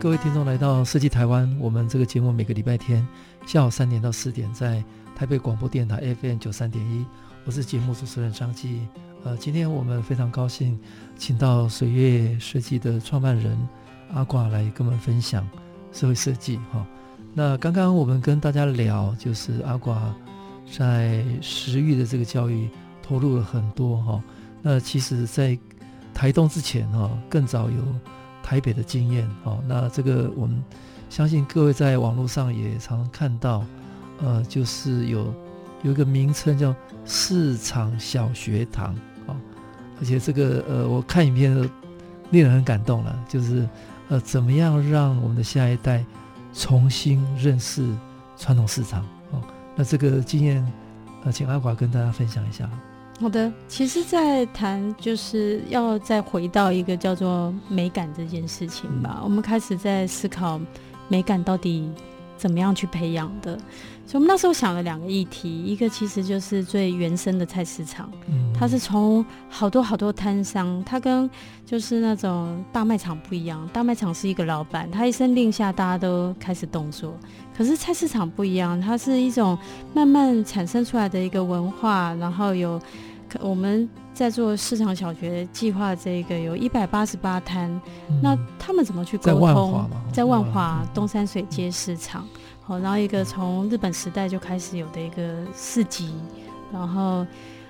[0.00, 3.06] 各位听众来到设计台湾，我们这个节目每个礼拜天
[3.44, 4.82] 下午三点到四点在
[5.14, 7.04] 台北广播电台 FM 九三点一，
[7.44, 8.80] 我是节目主持人张继。
[9.24, 10.78] 呃，今天我们非常高兴，
[11.18, 13.54] 请到水月设计的创办人
[14.14, 15.46] 阿挂来跟我们分享
[15.92, 16.56] 社会设计。
[16.72, 16.86] 哈，
[17.34, 20.14] 那刚刚我们跟大家聊，就是阿挂
[20.78, 22.70] 在食育的这个教育
[23.02, 24.24] 投入了很多哈。
[24.62, 25.58] 那其实，在
[26.14, 27.82] 台东之前哈，更早有。
[28.42, 30.62] 台北的经验，哦，那这个我们
[31.08, 33.64] 相信各位在网络上也常常看到，
[34.20, 35.32] 呃，就是有
[35.82, 36.74] 有一个名称叫
[37.04, 38.94] 市场小学堂，
[39.26, 39.36] 哦，
[40.00, 41.68] 而且这个呃，我看影片都
[42.30, 43.68] 令人很感动了，就是
[44.08, 46.04] 呃，怎么样让我们的下一代
[46.52, 47.88] 重新认识
[48.36, 49.40] 传统市场，哦，
[49.76, 50.72] 那这个经验，
[51.24, 52.68] 呃，请阿华跟大家分享一下。
[53.20, 59.16] 好的，其实，在谈就是要再回到一个叫做美感这件事情吧。
[59.18, 60.58] 嗯、我们开始在思考
[61.06, 61.86] 美感到底
[62.38, 63.58] 怎么样去培养的。
[64.06, 71.28] 所以，我们那时候想了两个议题，一个其实就是最原生的菜市场，嗯、它是从好多好多摊商，它跟
[71.66, 73.68] 就是那种大卖场不一样。
[73.70, 77.14] 大卖场是一个老板，他一声令下，大家都开始动作。
[77.54, 79.58] 可是菜市场不一样，它是一种
[79.92, 82.80] 慢慢产生出来的一个文化，然后有。
[83.40, 87.70] 我们在做市场小学计划，这个有一百八十八摊，
[88.08, 89.34] 嗯、那他们怎么去沟通？
[89.34, 92.26] 在万华，在万华东山水街市场，
[92.62, 96.12] 好，然后一个从日本时代就开始有的一个市集，
[96.72, 97.26] 然后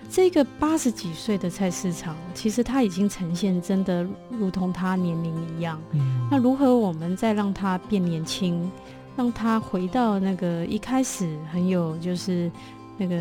[0.08, 5.80] 这个八十几岁的菜市场，其实它已经呈现真的如同他年龄一样。
[5.92, 8.70] 嗯、那如何我们再让他变年轻，
[9.16, 12.50] 让他回到那个一开始很有就是。
[13.00, 13.16] 那个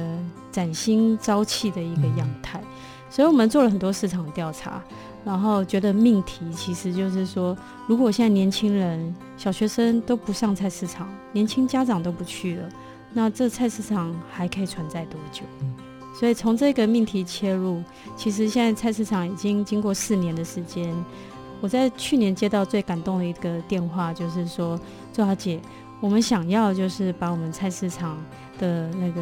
[0.51, 2.61] 崭新朝气的一个样态。
[3.09, 4.83] 所以我们做了很多市场调查，
[5.25, 12.69] 然后觉得命题其实就是说，如果现在年轻人、小学生都不上菜市场，年轻家长都不去了，
[13.11, 15.41] 那这菜市场还可以存在多久？
[16.19, 17.81] 所以从这个命题切入，
[18.15, 20.93] 其实现在菜市场已经经过四年的时间。
[21.61, 24.79] 我在去年接到最感动的一个电话，就是说，
[25.11, 25.59] 周小姐，
[25.99, 28.17] 我们想要就是把我们菜市场
[28.59, 29.21] 的那个，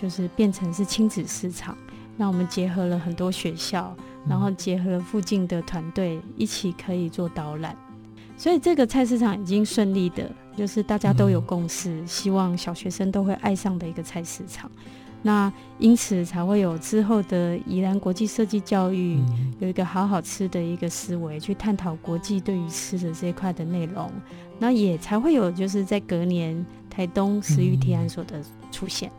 [0.00, 1.76] 就是变成是亲子市场。
[2.16, 3.94] 那我们结合了很多学校，
[4.28, 7.76] 然后结合了附近的团队，一起可以做导览。
[8.36, 14.70] 所以这个菜市场已经顺利的，就是大家都有共识，希望小学生都会爱上的一个菜市场。
[15.20, 19.20] 那因此才会有之后的宜兰国际设计教育，
[19.58, 24.08] 有一个好好吃的一个思维，去探讨国际对于吃的这一块的内容。
[24.60, 29.10] 那也才会有就是在隔年台东食育提案所的出现。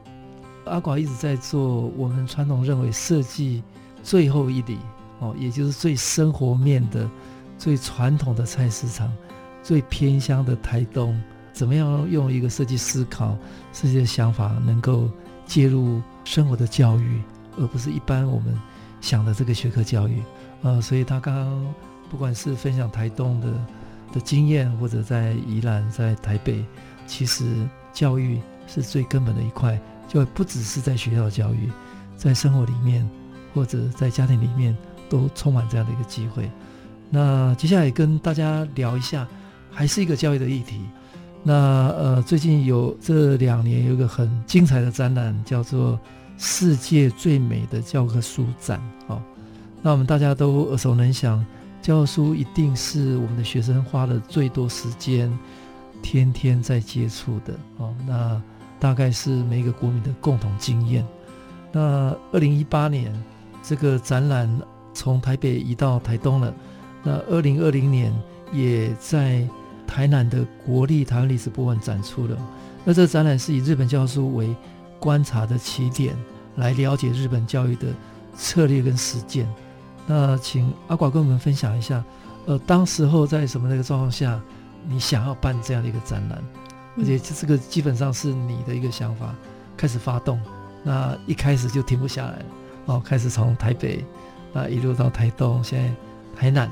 [0.69, 3.63] 阿寡一直在做我们传统认为设计
[4.03, 4.77] 最后一里
[5.19, 7.10] 哦，也就是最生活面的、
[7.58, 9.12] 最传统的菜市场、
[9.62, 13.38] 最偏乡的台东，怎么样用一个设计思考、
[13.73, 15.10] 设计的想法，能够
[15.45, 17.21] 介入生活的教育，
[17.58, 18.58] 而不是一般我们
[19.01, 20.21] 想的这个学科教育
[20.62, 21.73] 啊、所以他刚刚
[22.10, 23.47] 不管是分享台东的
[24.13, 26.63] 的经验，或者在宜兰、在台北，
[27.08, 27.45] 其实
[27.91, 29.79] 教育是最根本的一块。
[30.09, 31.69] 就不只是在学校教育，
[32.17, 33.07] 在生活里面
[33.53, 34.75] 或者在家庭里面
[35.07, 36.51] 都充满这样的一个机会。
[37.09, 39.25] 那接下来跟大家聊一下，
[39.71, 40.81] 还是一个教育的议题。
[41.41, 41.53] 那
[41.97, 45.93] 呃，最近有这两年有一个很精彩的展览，叫做
[46.37, 48.77] 《世界最美的教科书展》
[49.13, 49.21] 哦。
[49.81, 51.45] 那我们大家都耳熟能详，
[51.81, 55.31] 教科书一定是我们的学生花了最多时间，
[56.03, 57.95] 天天在接触的哦。
[58.05, 58.41] 那
[58.79, 61.05] 大概是每一个国民的共同经验。
[61.71, 63.13] 那二零一八年
[63.61, 64.49] 这个展览
[64.93, 66.53] 从台北移到台东了。
[67.03, 68.13] 那二零二零年
[68.51, 69.47] 也在
[69.85, 72.37] 台南的国立台湾历史博物馆展出了。
[72.83, 74.55] 那这个展览是以日本教书为
[74.99, 76.15] 观察的起点，
[76.55, 77.87] 来了解日本教育的
[78.35, 79.47] 策略跟实践。
[80.07, 82.03] 那请阿寡跟我们分享一下，
[82.45, 84.41] 呃，当时候在什么那个状况下，
[84.87, 86.41] 你想要办这样的一个展览？
[86.99, 89.33] 而且这个基本上是你的一个想法
[89.77, 90.39] 开始发动，
[90.83, 92.45] 那一开始就停不下来了
[92.85, 94.03] 哦，开始从台北
[94.51, 95.89] 那一路到台东，现在
[96.39, 96.69] 台南，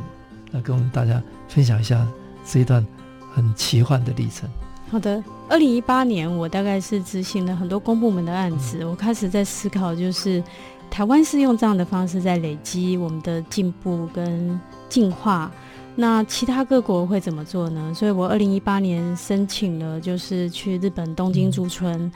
[0.52, 2.06] 那跟我们大家分享一下
[2.46, 2.86] 这一段
[3.34, 4.50] 很奇幻的历程。
[4.90, 10.44] 好的，二零一八年我大概是执行了很多公部门的案子，嗯、我开始在思考，就是
[10.90, 14.60] 台湾是用这样的方式在累积我们的进步跟
[14.90, 15.52] 进化。
[16.00, 17.92] 那其他各国会怎么做呢？
[17.92, 22.12] 所以我二零一八年申请了，就是去日本东京驻村，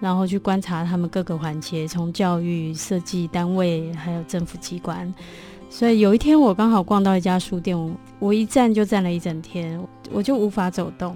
[0.00, 5.12] 然后去观察他们各个环节，从教育、设计单位，还有政府机关。
[5.68, 7.76] 所以有一天我刚好逛到一家书店，
[8.18, 9.78] 我一站就站了一整天，
[10.10, 11.14] 我就无法走动。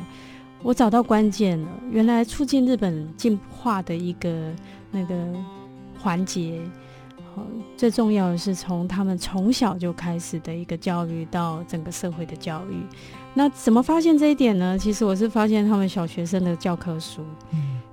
[0.62, 4.52] 我找到关键了，原来促进日本进化的一个
[4.90, 5.16] 那个
[5.98, 6.60] 环节。
[7.76, 12.76] 最重要的是从他们从小就开始的一个教育到整个社会的教育。
[13.32, 14.76] 那怎么发现这一点呢？
[14.76, 17.24] 其实我是发现他们小学生的教科书，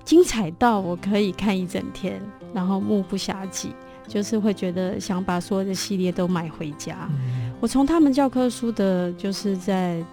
[0.04, 2.20] 精彩到我可以看一整天，
[2.52, 3.70] 然后目不暇给，
[4.06, 7.08] 就是会觉得想把所有的系列都买回家。
[7.60, 10.04] 我从他们教科书的，就是在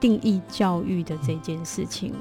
[0.00, 2.12] 定义教育的这件事情，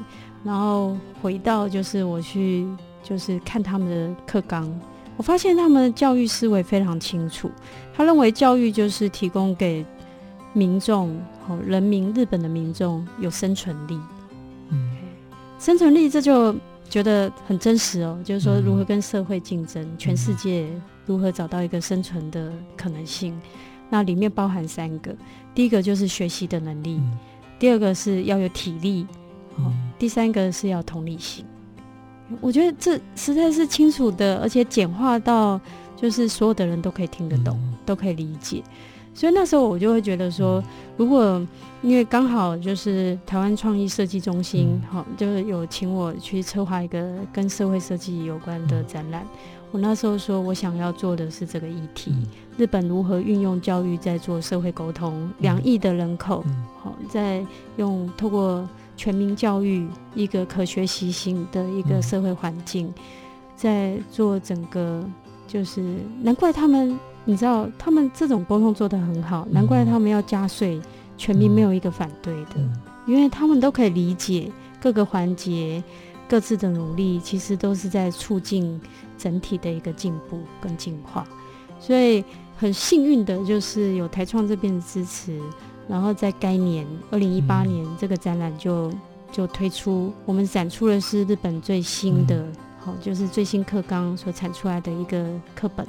[0.43, 2.67] 然后回到就是我去
[3.02, 4.71] 就是看他们的课纲。
[5.17, 7.52] 我发现他们的教育思维非常清楚，
[7.95, 9.86] 他认为教育就是提供给
[10.54, 14.00] 民众、好人民、日本的民众有生存力。
[14.69, 14.91] 嗯，
[15.60, 16.56] 生存力这就
[16.89, 20.67] 觉得很真实哦，就是说如何跟社会竞争，全世界
[21.06, 23.39] 如何找到一个生存的可能性。
[23.89, 25.13] 那里面包含三个，
[25.54, 27.00] 第一个就是学习的能力，
[27.60, 29.06] 第二个是要有体力，
[29.58, 31.45] 好，第三个是要同理心。
[32.39, 35.60] 我觉得这实在是清楚的，而且简化到
[35.96, 38.63] 就是所有的人都可以听得懂，嗯、都可以理解。
[39.13, 40.63] 所以那时候我就会觉得说，
[40.96, 41.46] 如果
[41.82, 49.28] 因为刚好就是台湾创意设计中心，好、嗯，就是有请我去策划一个跟社会设计有关的展览。
[49.72, 55.29] 我那时候说我想要做的是这个议题：嗯、日本如何运用教育在做社会沟通？
[55.40, 56.44] 两亿的人口，
[56.82, 57.46] 好，在
[57.77, 58.67] 用透过。
[59.02, 62.93] 全民教育，一个可学习型的一个社会环境，嗯、
[63.56, 65.04] 在做整个，
[65.47, 65.81] 就是
[66.21, 70.79] 难怪他们，你知道，他们这种沟通做得很好，难怪他们要加税，
[71.17, 72.71] 全民没有一个反对的，嗯、
[73.08, 75.83] 因为他们都可以理解各个环节、
[76.29, 78.79] 各自的努力，其实都是在促进
[79.17, 81.27] 整体的一个进步跟进化。
[81.79, 82.23] 所以
[82.56, 85.41] 很幸运的就是有台创这边的支持，
[85.92, 92.48] 然后在该年二零一八年这个展览就、嗯、就推出，我们展出的是日本最新的，
[92.79, 95.85] 好、嗯，就是最新课纲所产出来的一个课本。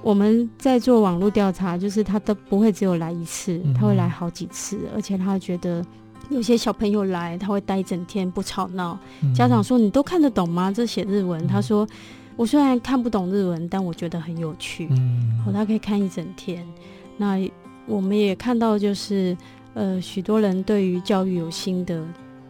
[0.00, 5.84] 我们在做网络调查，就是他都不会只有来一次，他会来好几次，而且他觉得
[6.30, 8.98] 有些小朋友来，他会待一整天不吵闹。
[9.34, 10.72] 家长说：“你都看得懂吗？
[10.72, 11.86] 这写日文。”他说
[12.36, 14.88] ：“我虽然看不懂日文，但我觉得很有趣。”
[15.44, 16.66] 哦，他可以看一整天。
[17.16, 17.36] 那
[17.88, 19.36] 我们也看到，就是
[19.74, 22.04] 呃，许多人对于教育有新的，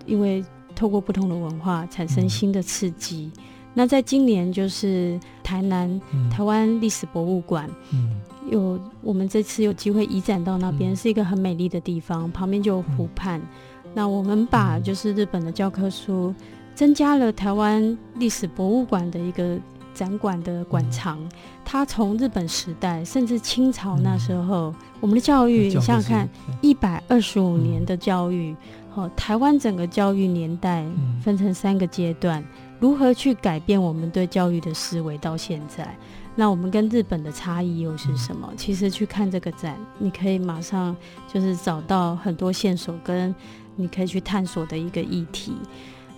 [0.05, 3.31] 因为透过不同的文化产生新的刺激。
[3.75, 8.21] 那在今年，就是台南、嗯、台湾历史博物馆，嗯、
[8.51, 13.39] 有我们这次有机会移展到那边，嗯、是一个很美丽的地方，旁边就有湖畔。
[13.85, 16.35] 嗯、那我们把就是日本的教科书，
[16.75, 19.57] 增加了台湾历史博物馆的一个
[19.95, 21.23] 展馆的馆藏。
[21.23, 21.31] 嗯、
[21.65, 26.29] 它从日本时代，甚至清朝那时候，嗯、我们的教育，你想想看，
[26.61, 28.55] 一百二十五年的教育，
[28.91, 30.85] 好、嗯，台湾整个教育年代
[31.23, 32.45] 分成三个阶段。
[32.81, 35.19] 如何去改变我们对教育的思维？
[35.19, 35.97] 到现在，
[36.37, 38.53] 那我们跟日本的差异又是什么？
[38.57, 40.97] 其实去看这个展，你可以马上
[41.33, 43.35] 就是找到很多线索，跟
[43.75, 45.55] 你可以去探索的一个议题。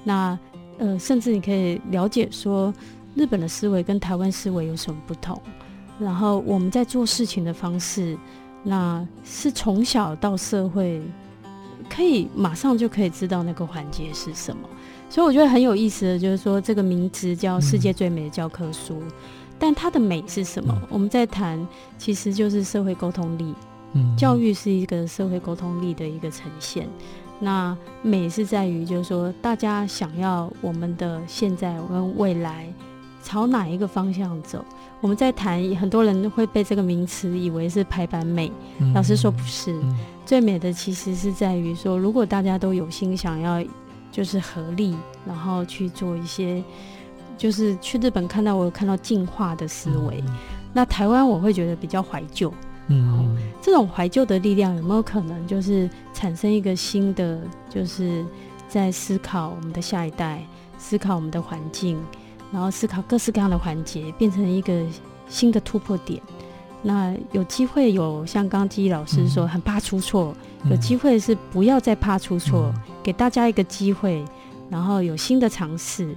[0.05, 0.39] 那
[0.78, 2.72] 呃，甚至你可以了解说，
[3.14, 5.41] 日本的思维跟台湾思维有什么不同？
[5.99, 8.18] 然后我们在做事情的方式，
[8.62, 11.00] 那是从小到社会，
[11.88, 14.62] 可以马上就可以知道那个环节是什么。
[15.08, 19.12] 所以我觉得很有意思的就是说，这个名字叫《世界最美的教科书》，嗯、
[19.58, 20.72] 但它的美是什么？
[20.82, 21.66] 嗯、我们在谈，
[21.98, 23.54] 其实就是社会沟通力。
[23.94, 26.88] 嗯，教育是一个社会沟通力的一个呈现。
[27.40, 32.72] 那美是在于，就是说，大家想要我们的现在跟未来
[33.22, 34.64] 朝哪一个方向走？
[35.00, 38.50] 我们在谈，很多人会被这个名词以为是排版美。
[38.78, 43.64] 嗯、老师说不是，嗯、最美的其实是在于说，如果大家都有心想要。
[44.12, 46.60] 就是合力，然后去做一些，
[47.38, 50.34] 就是去日本看到我有看到进化的思维，嗯、
[50.72, 52.52] 那台湾我会觉得比较怀旧，
[52.88, 58.26] 嗯，这种怀旧的力量有没有可能就是产生一个新的，就是
[58.68, 60.44] 在思考我们的下一代，
[60.76, 61.96] 思考我们的环境，
[62.53, 64.84] 然后思考各式各样的环节，变成一个
[65.28, 66.20] 新的突破点。
[66.82, 74.24] 那有机会有像刚刚基老师说，很怕出错，嗯、有机会是不要再怕出错，嗯、给大家一个机会，
[74.70, 76.14] 然后有新的尝试，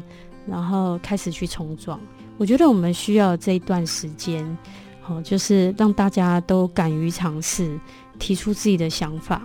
[0.47, 1.99] 然后开始去冲撞。
[2.37, 4.57] 我觉得我们需要这一段时间，
[5.01, 7.77] 好，就是让大家都敢于尝试，
[8.17, 9.41] 提出自己的想法，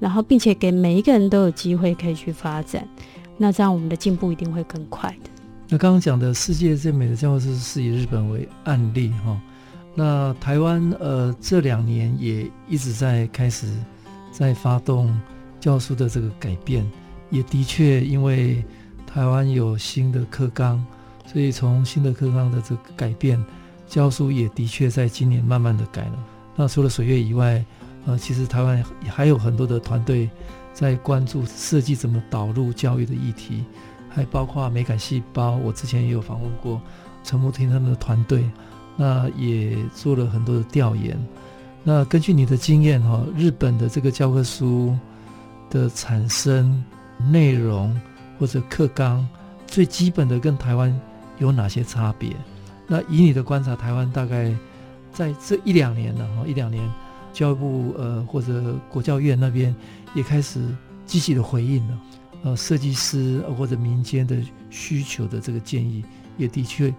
[0.00, 2.88] 然后并且给每一个人都有机会可以去发展。
[3.36, 5.30] 那这样我们的进步一定会更快的。
[5.72, 9.40] 那刚刚讲的世界最美的教科书是以日本为案例，哈。
[9.94, 13.66] 那台湾呃这两年也一直在开始
[14.30, 15.18] 在发动
[15.58, 16.86] 教书的这个改变，
[17.30, 18.62] 也的确因为
[19.06, 20.84] 台湾有新的课纲，
[21.24, 23.42] 所以从新的课纲的这个改变，
[23.86, 26.18] 教书也的确在今年慢慢的改了。
[26.54, 27.64] 那除了水月以外，
[28.04, 30.28] 呃，其实台湾还有很多的团队
[30.74, 33.64] 在关注设计怎么导入教育的议题，
[34.14, 36.80] 还包括美感细胞，我之前也有访问过
[37.24, 38.44] 陈慕婷他们的团队。
[38.94, 41.18] 那也做了很多的调研。
[41.82, 44.94] 那根据你的经验哈，日本的这个教科书
[45.70, 46.84] 的产生
[47.18, 47.98] 内容
[48.38, 49.26] 或者课纲，
[49.66, 50.94] 最基本的跟台湾
[51.38, 52.36] 有哪些差别？
[52.86, 54.54] 那以你的观察，台湾大概
[55.10, 56.86] 在这一两年了哈，一两年，
[57.32, 59.74] 教育部呃或者国教院那边
[60.14, 60.60] 也开始
[61.06, 61.98] 积极的回应了，
[62.42, 64.36] 呃，设计师或者民间的
[64.70, 66.04] 需求的这个建议，
[66.36, 66.92] 也的确。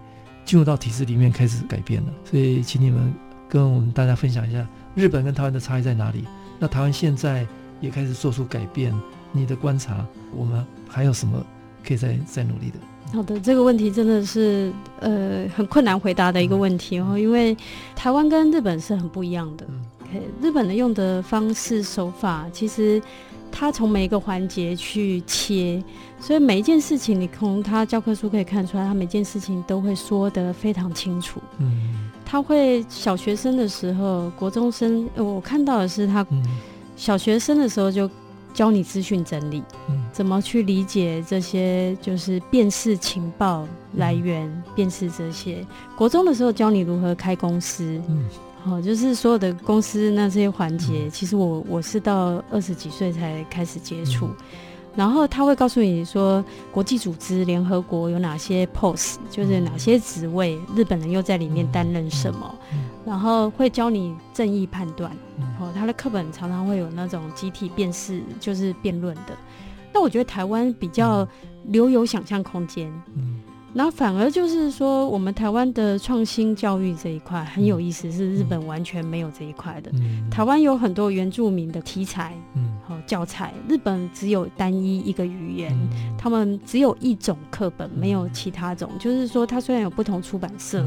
[0.46, 3.10] 进入到体制里面开始改变了，所以请你们
[3.48, 6.22] 跟我们大家分享一下日本跟台湾的差异在哪里？
[6.58, 7.46] 那台湾现在
[7.80, 8.94] 也开始做出改变，
[9.32, 11.42] 你的观察，我们还有什么
[11.82, 12.78] 可以再再努力的？
[13.14, 14.70] 好的，这个问题真的是
[15.00, 17.56] 呃很困难回答的一个问题哦，嗯、因为
[17.96, 19.66] 台湾跟日本是很不一样的。
[19.70, 19.82] 嗯
[20.42, 23.00] 日本的用的方式手法其实。
[23.56, 25.80] 他从每一个环节去切，
[26.18, 31.40] 所以每一件事情，你从他教科书可以看出来，他每件事情都会说得非常清楚。
[31.58, 36.26] 嗯，他会小学生的时候，国中生，我看到的是他
[36.96, 38.10] 小学生的时候就
[38.52, 45.64] 教你资讯整理，嗯，怎么去理解这些，就是辨识情报来源，嗯，辨识这些。
[45.96, 48.24] 国中的时候教你如何开公司，嗯。
[48.66, 54.28] 哦，就是所有的公司那这些环节，嗯、其实我我是到二十几岁才开始接触。
[54.96, 62.54] 然后他会告诉你说，国际组织、联合国有哪些 post，就是哪些职位，日本人又在里面担任什么，
[63.04, 65.10] 然后会教你正义判断。
[65.58, 69.36] 哦，他的课本常常会有那种集体辨识，就是辩论的。
[69.92, 71.26] 那我觉得台湾比较
[71.64, 72.88] 留有想象空间。
[73.74, 79.90] 然后反而就是说，我们台湾的创新教育这一块很有意思，是日本完全没有这一块的。
[80.30, 82.32] 台湾有很多原住民的题材，
[82.86, 85.76] 好教材，日本只有单一一个语言，
[86.16, 88.88] 他们只有一种课本，没有其他种。
[89.00, 90.84] 就是说，它虽然有不同出版社，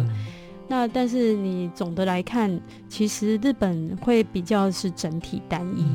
[0.69, 2.57] 那但是你总的来看，
[2.87, 5.85] 其实日本会比较是整体单一，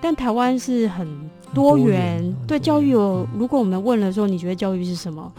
[0.00, 1.08] 但台湾是很
[1.52, 2.32] 多元。
[2.46, 5.32] 对教育有，如果我们问了说，你觉得教育是什么？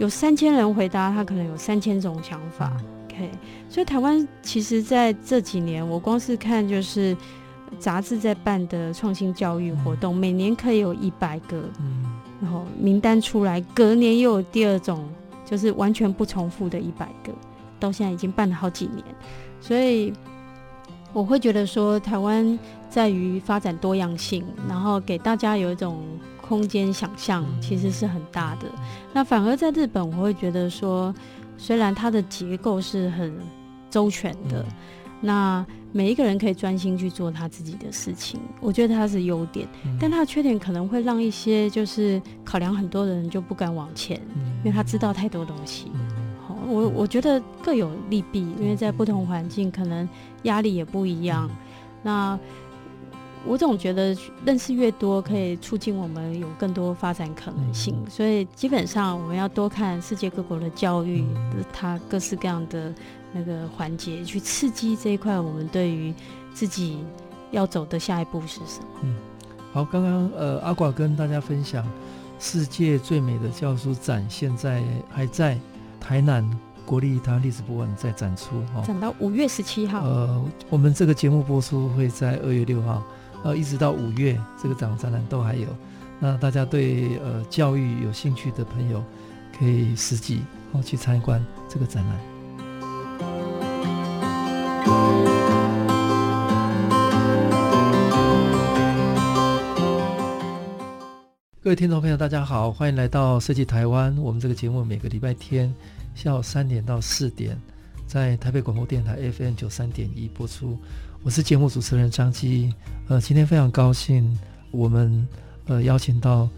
[0.00, 2.72] 有三千人回答，他可能有三千种想法。
[3.04, 3.30] OK，
[3.68, 7.14] 所以台湾其实在这几年，我光是看就是
[7.78, 11.62] 杂志在办的创新教育活动，每年可以有一百个，
[12.40, 15.06] 然后名单出来，隔年又有第二种，
[15.44, 17.30] 就是完全不重复的一百个，
[17.78, 19.04] 到现在已经办了好几年，
[19.60, 20.14] 所以
[21.12, 26.02] 我会觉得说，台湾在于发展多样性，然后给大家有一种。
[26.50, 28.66] 空间想象其实是很大的，
[29.12, 31.14] 那反而在日本，我会觉得说，
[31.58, 33.32] 虽然它的结构是很
[33.90, 34.64] 周全的，
[35.20, 39.66] 那每一个人可以专心去做他自己的事情，我觉得它是优点，
[40.00, 44.16] 但它的缺点可能会让一些就是考量很多的人就不敢往前，
[44.60, 45.90] 因为他知道太多东西。
[46.46, 50.08] 好，我我觉得各有利弊，因为在不同环境可能
[50.44, 51.50] 压力也不一样。
[52.02, 52.38] 那
[53.46, 54.14] 我总觉得
[54.44, 57.96] 认识越多，可以促进我们有更多发展可能性。
[58.08, 61.24] 所以基本上我们要多看世界各国的教育，
[61.72, 62.92] 它各式各样的
[63.32, 65.40] 那个环节，去刺激这一块。
[65.40, 66.12] 我们对于
[66.52, 66.98] 自己
[67.50, 68.86] 要走的下一步是什么？
[69.04, 69.16] 嗯，
[69.72, 71.82] 好，刚刚呃阿寡跟大家分享
[72.38, 75.58] 世界最美的教书展，现在还在
[75.98, 76.46] 台南
[76.84, 80.04] 国立台湾历史博物馆在展出，哈，展到五月十七号。
[80.04, 83.02] 呃，我们这个节目播出会在二月六号。
[83.42, 85.66] 呃，一直到五月，这个展展览都还有。
[86.18, 89.02] 那大家对呃教育有兴趣的朋友，
[89.58, 92.20] 可以实际哦去参观这个展览。
[101.62, 104.14] 各位听众朋友，大家好，欢迎来到设计台湾。
[104.18, 105.72] 我们这个节目每个礼拜天
[106.14, 107.58] 下午三点到四点，
[108.06, 110.76] 在台北广播电台 FM 九三点一播出。
[111.22, 112.72] 我是节目主持人张基，
[113.08, 114.26] 呃，今天非常高兴，
[114.70, 115.28] 我们
[115.66, 116.48] 呃邀请到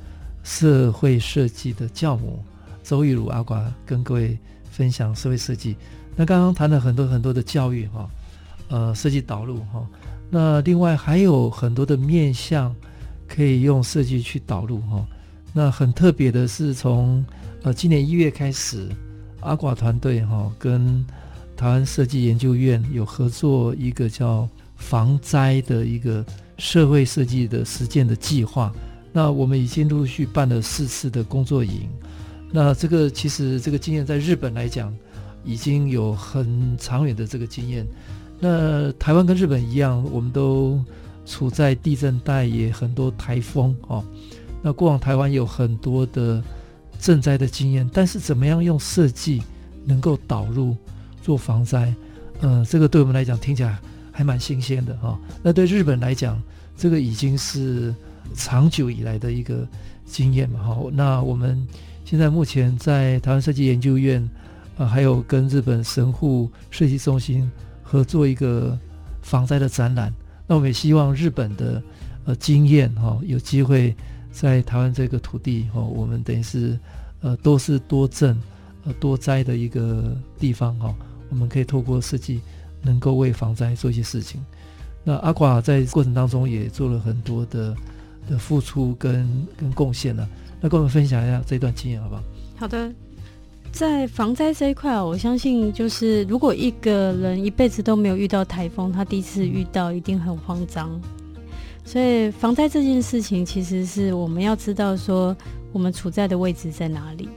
[0.44, 2.38] 社会设计的教母
[2.84, 4.38] 周玉如阿寡跟各位
[4.70, 5.76] 分享社会设计。
[6.14, 8.08] 那刚刚谈了很多很多的教育哈，
[8.68, 9.84] 呃，设计导入哈，
[10.30, 12.72] 那另外还有很多的面向
[13.26, 15.04] 可以用设计去导入哈。
[15.52, 17.24] 那很特别的是从
[17.64, 18.88] 呃今年一月开始，
[19.40, 21.04] 阿寡团队哈跟
[21.56, 26.24] 台湾设计研究院有合作一个叫防灾的一个
[26.58, 28.72] 社会设计的实践的计划。
[29.12, 31.88] 那我们已经陆续办了四次的工作营。
[32.50, 34.94] 那这个其实这个经验在日本来讲
[35.44, 37.86] 已经有很长远的这个经验。
[38.40, 40.82] 那台湾跟日本一样，我们都
[41.24, 44.04] 处在地震带，也很多台风哦。
[44.60, 46.42] 那过往台湾有很多的
[47.00, 49.42] 赈灾的经验，但是怎么样用设计
[49.84, 50.76] 能够导入？
[51.22, 51.94] 做防灾，
[52.40, 53.78] 呃，这个对我们来讲听起来
[54.10, 55.18] 还蛮新鲜的哈、哦。
[55.42, 56.42] 那对日本来讲，
[56.76, 57.94] 这个已经是
[58.34, 59.66] 长久以来的一个
[60.04, 60.90] 经验嘛哈、哦。
[60.92, 61.64] 那我们
[62.04, 64.28] 现在目前在台湾设计研究院，
[64.76, 67.48] 呃，还有跟日本神户设计中心
[67.82, 68.76] 合作一个
[69.22, 70.12] 防灾的展览。
[70.48, 71.80] 那我们也希望日本的
[72.24, 73.94] 呃经验哈、哦，有机会
[74.32, 76.76] 在台湾这个土地哈、哦，我们等于是
[77.20, 78.36] 呃都是多震
[78.84, 80.88] 呃多灾的一个地方哈。
[80.88, 80.94] 哦
[81.32, 82.42] 我们可以透过设计，
[82.82, 84.38] 能够为防灾做一些事情。
[85.02, 87.74] 那阿寡在过程当中也做了很多的
[88.28, 89.26] 的付出跟
[89.56, 90.28] 跟贡献呢。
[90.60, 92.22] 那跟我们分享一下这段经验好不好？
[92.56, 92.92] 好的，
[93.72, 101.00] 在防灾这一块啊，我相信就是如果一个人一辈子都没有遇到台风，他第一次遇到一定很慌张。
[101.82, 105.34] 所以防灾这件事情，其实是我们要知道说
[105.72, 107.28] 我们处在的位置在哪里。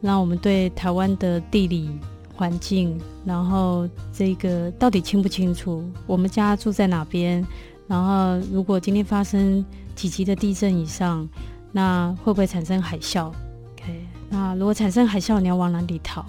[0.00, 1.88] 那我们对台湾的地理。
[2.36, 5.82] 环境，然后这个到底清不清楚？
[6.06, 7.44] 我们家住在哪边？
[7.88, 9.64] 然后如果今天发生
[9.94, 11.28] 几级的地震以上，
[11.72, 13.32] 那会不会产生海啸
[13.72, 16.24] ？OK，那如果产生海啸，你要往哪里逃？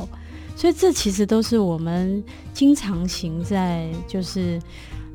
[0.55, 4.60] 所以这其实都是我们经常行在，就是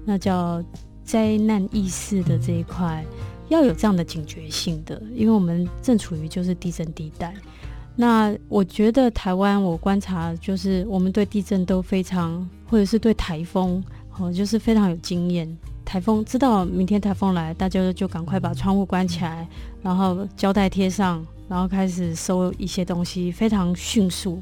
[0.05, 0.63] 那叫
[1.05, 3.05] 灾难意识的这一块。
[3.49, 7.35] 要有这样的警觉性的，因为我们正处于就是地震地带。
[7.95, 13.83] 那我觉得台湾，我观察就是我们对地震都非常，或者是对台风，
[14.19, 15.57] 哦，就是非常有经验。
[15.85, 19.47] 台风知道明天台风来，大家就赶快把窗户关起来，
[19.83, 24.41] 然后胶带贴上，然后开始收一些东西，非常迅速。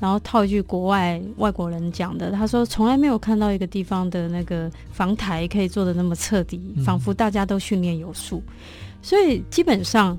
[0.00, 8.42] 然后套一句国外外国人讲的，他说从来没有看到一个地方的那个防台可以做的那么彻底，仿佛大家都训练有素。
[9.02, 10.16] 所以基本上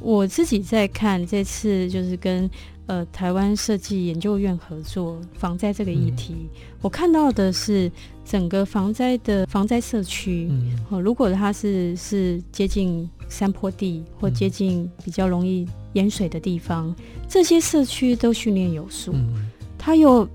[0.00, 2.48] 我自己在看这次就是跟
[2.86, 6.34] 呃台湾设计研究院合作防灾这个议题，
[6.80, 7.90] 我看到的是
[8.24, 10.50] 整个防灾的防灾社区，
[10.90, 16.94] 哦，如果它是是接近山坡地或接近比较容易淹水的地方，
[17.28, 19.14] 这些社区都训练有素，
[19.76, 20.28] 他有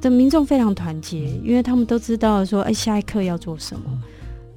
[0.00, 4.02] 的民众非常团结，因为他们都知道说，哎，下一刻要做什么。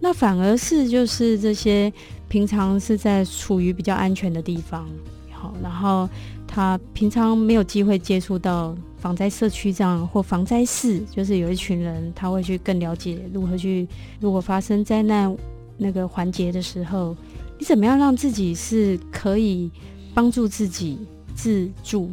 [0.01, 1.91] 那反而是就是这些
[2.29, 4.87] 平常是在处于比较安全的地方，
[5.31, 6.07] 好，然后
[6.47, 13.85] 他平常没有机会接触到防灾社区这样或防灾室，就是有一群人他会去更了解如何去，
[14.21, 15.35] 如果发生灾难
[15.77, 17.13] 那个环节的时候，
[17.57, 19.69] 你怎么样让自己是可以。
[20.11, 20.97] 帮助自己
[21.35, 22.09] 自助，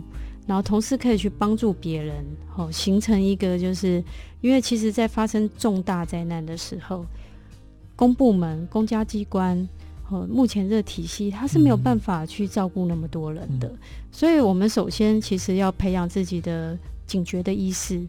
[0.47, 2.15] 然后同时可以去帮助别人，
[2.47, 4.05] 好，形成一个就是，
[4.43, 7.05] 因为其实在发生重大灾难的时候，
[7.97, 9.67] 公部门、公家机关
[10.09, 13.69] 和目前这个体系，它是没有办法去照顾那么多人的。
[14.13, 18.01] 所以，我们首先其实要培养自己的警觉的意识。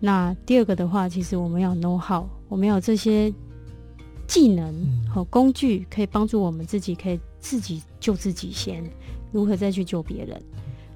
[0.00, 3.32] 那第二个的话，其实我们要 know how，我们要有这些
[4.26, 4.74] 技能
[5.08, 8.84] 和工具，可以帮助我们自己，可以自己救自己先。
[9.32, 10.42] 如何再去救别人？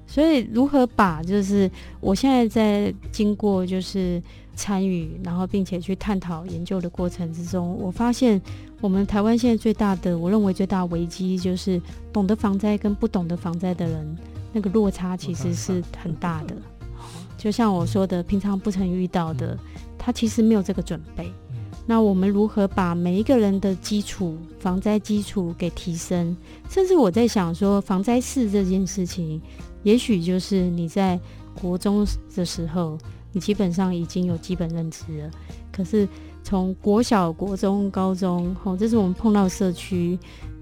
[0.05, 1.71] 所以如何把就是
[2.01, 4.21] 我现在在经过就是
[4.61, 8.39] 参与，然后并且去探讨研究的过程之中，我发现
[8.79, 11.81] 我们台湾现在最大的，我认为最大的危机就是
[12.13, 14.17] 懂得防灾跟不懂得防灾的人
[14.53, 16.55] 那个落差其实是很大的。
[17.39, 19.57] 就像我说的，平常不曾遇到的，
[19.97, 21.31] 他其实没有这个准备。
[21.87, 26.37] 那我们如何把每一个人的基础防灾基础给提升？
[26.69, 29.41] 甚至我在想说，防灾士这件事情，
[29.81, 31.19] 也许就是你在
[31.59, 32.05] 国中
[32.35, 32.95] 的时候，
[33.31, 35.31] 你基本上已经有基本认知了。
[35.71, 36.07] 可是
[36.43, 40.17] 从国小、国中、高中，吼，这是我们碰到社区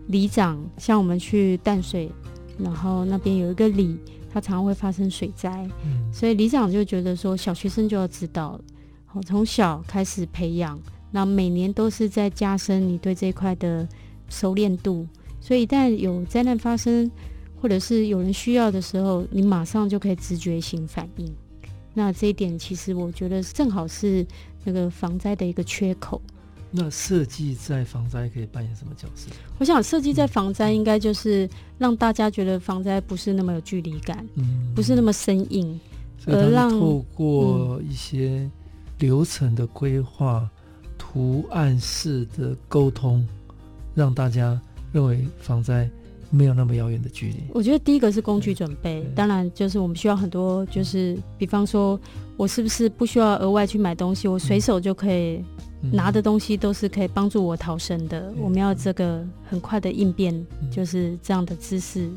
[0.07, 2.11] 里长，像我们去淡水，
[2.57, 3.97] 然后那边有一个里，
[4.31, 5.67] 它常常会发生水灾，
[6.11, 8.59] 所以里长就觉得说，小学生就要知道，
[9.05, 10.79] 好，从小开始培养。
[11.11, 13.87] 那每年都是在加深你对这一块的
[14.29, 15.07] 熟练度，
[15.41, 17.09] 所以一旦有灾难发生，
[17.59, 21.33] 或者是有人需要的时候，你马上就可以直觉性反应。
[21.93, 24.25] 那这一点其实我觉得正好是
[24.63, 26.21] 那个防灾的一个缺口。
[26.71, 29.29] 那设计在防灾可以扮演什么角色？
[29.57, 35.79] 我想设计在防灾应该就是让大家觉得防灾不是那么有距离感，嗯，不是那么生硬，
[36.27, 38.49] 而让透过一些
[38.99, 40.49] 流程的规划。
[41.01, 43.25] 图案式的沟通，
[43.95, 44.61] 让大家
[44.91, 45.89] 认为防灾
[46.29, 47.43] 没有那么遥远的距离。
[47.53, 51.99] 我觉得第一个是工具准备，当然就是我们需要很多，就是比方说，
[52.37, 55.43] 我是不是不需要额外去买东西，我随手就可以
[55.91, 58.31] 拿的东西都是可以帮助我逃生的。
[58.37, 62.09] 我们要这个很快的应变，就是这样的知识。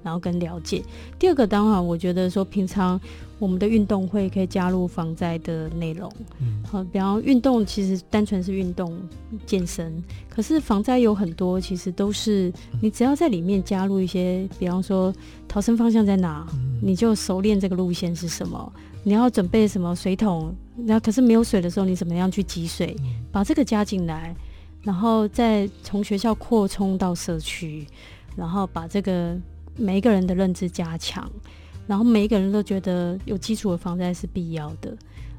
[0.00, 0.82] 然后跟了解。
[1.18, 2.98] 第二个，当然，我觉得说平常
[3.38, 6.12] 我们的运动会可以加入防灾的内容。
[6.40, 8.98] 嗯，好，比方运动其实单纯是运动
[9.46, 15.12] 健身，可是防灾有很多，其实都是你只要在里面加入一些，比方说
[15.46, 16.46] 逃生方向在哪，
[16.82, 18.72] 你就熟练这个路线是什么，
[19.02, 22.96] 你要准备什么水桶，那可是没有水的时候，你怎么样去集水，
[23.30, 24.34] 把这个加进来，
[24.82, 27.86] 然后再从学校扩充到社区，
[28.36, 29.36] 然后把这个。
[29.80, 31.30] 每一个人的认知加强，
[31.88, 34.96] 然后每一个人都觉得有基础的防灾是必要的。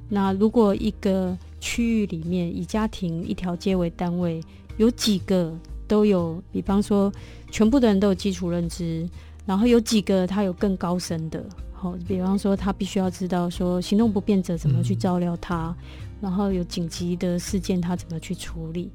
[0.10, 4.44] 那如果一个区域里面以家庭一条街为单位，
[4.78, 5.56] 有几个
[5.88, 7.14] 都有，比方说
[7.52, 9.08] 全部的人都有基础认知，
[9.46, 15.76] 然后有几个他有更高深的，好，比方说他必须要知道说行动不便者怎么去照料他，
[16.20, 18.90] 然后有紧急的事件他怎么去处理，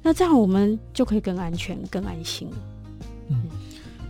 [0.00, 2.48] 那这样我们就可以更安全、更安心。
[3.28, 3.42] 嗯。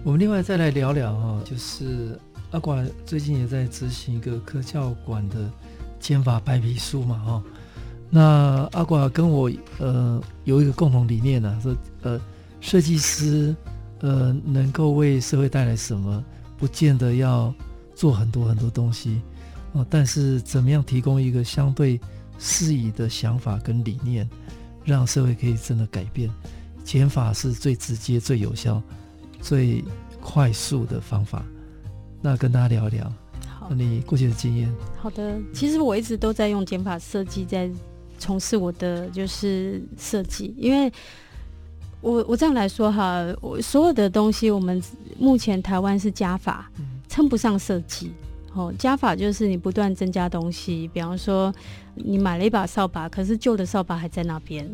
[0.03, 2.19] 我们另外再来聊聊哈，就是
[2.51, 5.51] 阿寡最近也在执行一个科教馆的
[5.99, 7.43] 减法白皮书嘛哈。
[8.11, 12.21] 那阿寡跟我呃有一个共同理念呢，说呃
[12.61, 13.55] 设计师
[14.01, 16.25] 呃能够为社会带来什么，
[16.59, 17.55] 不见得要
[17.95, 19.21] 做很多很多东西
[19.73, 22.01] 啊，但是怎么样提供一个相对
[22.39, 24.29] 适宜的想法跟理念，
[24.85, 26.29] 让社会可以真的改变。
[26.83, 28.83] 减法是最直接、最有效、
[29.41, 29.85] 最
[30.21, 31.45] 快速的方法。
[32.23, 33.13] 那跟大家聊一聊，
[33.59, 34.71] 好，你过去的经验。
[34.99, 37.71] 好的，其实我一直都在用减法设计，在
[38.19, 40.93] 从事我的就是设计，因为
[42.03, 44.83] 我我这样来说哈，我所有的东西，我们
[45.19, 46.71] 目前台湾是加法，
[47.09, 48.13] 称不上设计。
[48.53, 51.55] 哦，加法就是你不断增加东西，比方说
[51.95, 54.69] 你买了一把扫把，可是旧的扫把还在那边，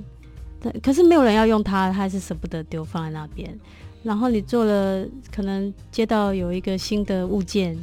[0.59, 3.57] 但可是没有人要用它，它还是舍不得丢，放在那边。
[4.07, 5.05] 然后你做了，
[5.35, 7.77] 可能接到有一个新的物件，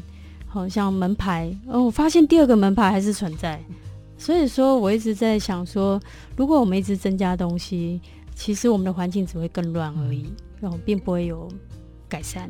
[0.47, 3.61] 好像门牌，哦，我发现第二个门牌还是存在。
[4.17, 5.99] 所以说，我一直在想说，
[6.37, 7.99] 如果我们一直增加东西，
[8.33, 10.25] 其实我们的环境只会更乱而已，
[10.61, 11.45] 然后并不会有
[12.07, 12.49] 改善。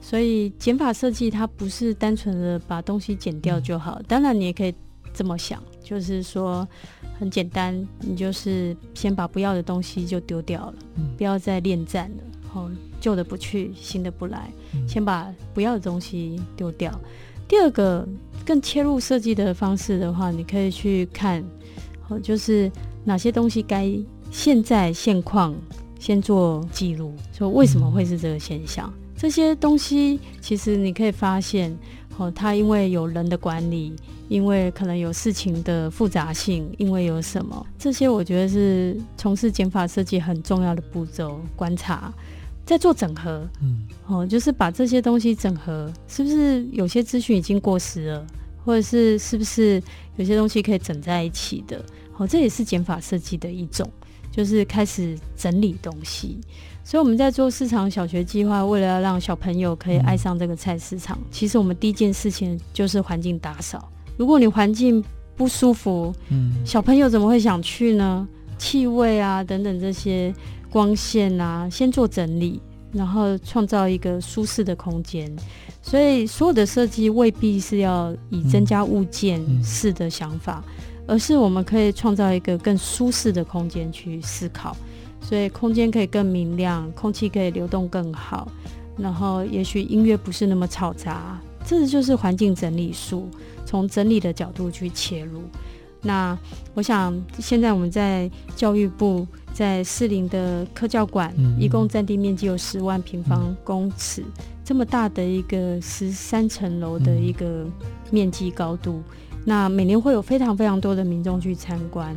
[0.00, 4.72] 所以减法设计它不是单纯的把东西减掉就好，当然你也可以
[5.12, 6.66] 这么想，就是说
[7.18, 10.74] 很简单，你就是先把不要的东西就丢掉了，
[11.16, 12.70] 不要再恋战了，好。
[13.00, 14.50] 旧的不去，新的不来，
[14.86, 16.92] 先把不要的东西丢掉。
[17.46, 18.06] 第二个
[18.44, 21.42] 更切入设计的方式的话，你可以去看，
[22.08, 22.70] 哦，就是
[23.04, 23.90] 哪些东西该
[24.30, 25.54] 现在现况
[25.98, 28.92] 先做记录，说为什么会是这个现象？
[29.16, 31.74] 这些东西其实你可以发现，
[32.18, 33.96] 哦，它因为有人的管理，
[34.28, 42.12] 因为可能有事情的复杂性，因为有什么，这些我觉得是从事减法设计很重要的步骤，观察。
[42.68, 48.26] 在做整合，嗯，哦，就是把这些东西整合，是不是有些资讯已经过时了，
[48.62, 49.82] 或者是是不是
[50.16, 51.82] 有些东西可以整在一起的？
[52.18, 53.90] 哦，这也是减法设计的一种，
[54.30, 56.38] 就是开始整理东西。
[56.84, 63.90] 所以我们在做市场小学计划，为了要让小朋友可以爱上这个菜市场，嗯，其实我们第一件事情就是环境打扫。
[64.18, 65.02] 如果你环境
[65.34, 68.28] 不舒服，嗯，小朋友怎么会想去呢？
[68.58, 70.34] 气味啊，等等这些。
[70.70, 72.60] 光线啊，先做整理，
[72.92, 75.34] 然后创造一个舒适的空间。
[75.80, 84.76] 所以，所有的设计未必是要以增加物件式的想法，嗯嗯、而是我们可以创造一个更舒适的空间去思考。
[85.20, 88.50] 所以，空间可以更明亮，空气可以流动更好，
[88.96, 91.40] 然后也许音乐不是那么嘈杂。
[91.64, 93.28] 这就是环境整理术，
[93.66, 95.42] 从整理的角度去切入。
[96.02, 96.38] 那
[96.74, 99.26] 我想，现在我们在教育部。
[99.54, 107.66] 在士林的科教馆，一共占地面积有十万平方公尺，嗯，这么大的一个十三层楼的一个
[108.12, 109.02] 面积高度，
[109.44, 112.14] 那每年会有非常非常多的民众去参观。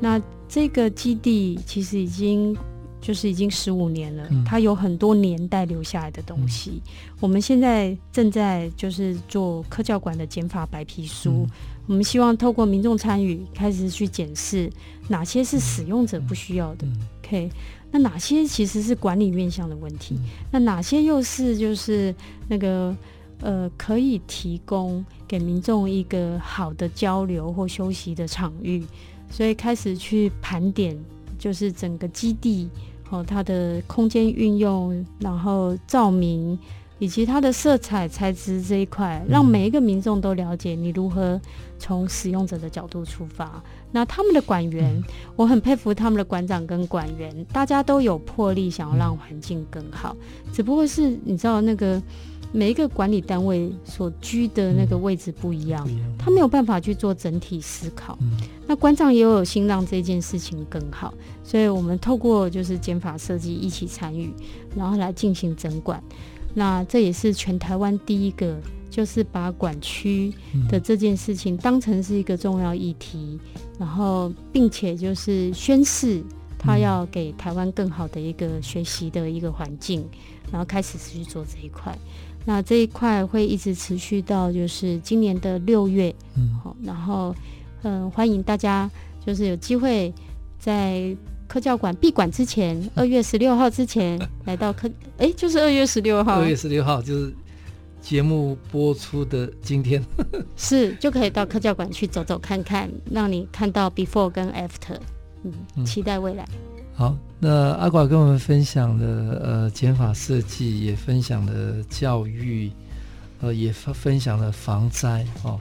[0.00, 2.54] 那这个基地其实已经
[3.00, 6.82] 就是已经十五年了，它有很多年代留下来的东西。
[7.20, 11.46] 我们现在正在就是做科教馆的减法白皮书。
[11.92, 14.72] 我们希望透过民众参与，开始去检视
[15.08, 16.86] 哪些是使用者不需要的
[17.22, 17.50] ，OK？
[17.90, 20.18] 那哪些其实是管理面向的问题？
[20.50, 22.14] 那哪些又是就是
[22.48, 22.96] 那个
[23.42, 28.82] 呃可以提供给民众一个好的交流或休息的场域？
[29.30, 30.98] 所以开始去盘点，
[31.38, 32.70] 就是整个基地
[33.10, 36.58] 哦，它的空间运用，然后照明。
[36.98, 41.40] 以及它的色彩材质这一块，让每一个民众都了解你如何
[41.82, 43.60] 从使用者的角度出发。
[43.90, 45.02] 那他们的管员，
[45.34, 50.16] 我很佩服他们的馆长跟馆员，大家都有魄力，想要让环境更好。
[50.52, 52.00] 只不过是你知道，那个
[52.52, 58.16] 每一个管理单位所居的那个位置不一样，他没有办法去做整体思考。
[58.66, 61.12] 那馆长也有心让这件事情更好，
[61.42, 64.32] 所以我们透过就是减法设计一起参与，
[64.76, 66.02] 然后来进行整馆。
[66.54, 68.58] 那这也是全台湾第一个，
[68.92, 70.30] 就是把管区
[70.68, 73.40] 的这件事情当成是一个重要议题，
[73.78, 76.22] 然后并且就是宣示
[76.58, 80.06] 他要给台湾更好的一个学习的一个环境，
[80.52, 81.96] 然后开始去做这一块。
[82.44, 86.14] 那这一块会一直持续到就是今年的六月，
[86.62, 87.34] 好，然后
[87.82, 88.90] 嗯，欢迎大家
[89.24, 90.12] 就是有机会
[90.58, 91.16] 在。
[91.48, 94.88] 科教馆闭馆之前，二月十六号之前来到科，
[95.18, 96.40] 哎、欸，就是二月十六号。
[96.40, 97.30] 二月十六号就是
[98.02, 100.04] 节目播出的今天，
[100.56, 104.98] 是就可以到科教馆去走走看看，让你看到 before 跟 after，
[105.44, 106.46] 嗯，期待未来。
[106.94, 112.70] 好，那阿寡跟我们分享了呃减法设计，也分享了教育，
[113.40, 115.58] 呃，也分享了防灾哦。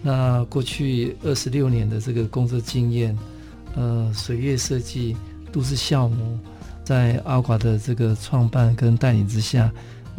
[0.00, 3.18] 那过去二十六年的这个工作经验，
[3.74, 5.16] 呃，水月设计。
[5.52, 6.38] 都市酵母
[6.84, 9.68] 在阿寡的这个创办跟带领之下，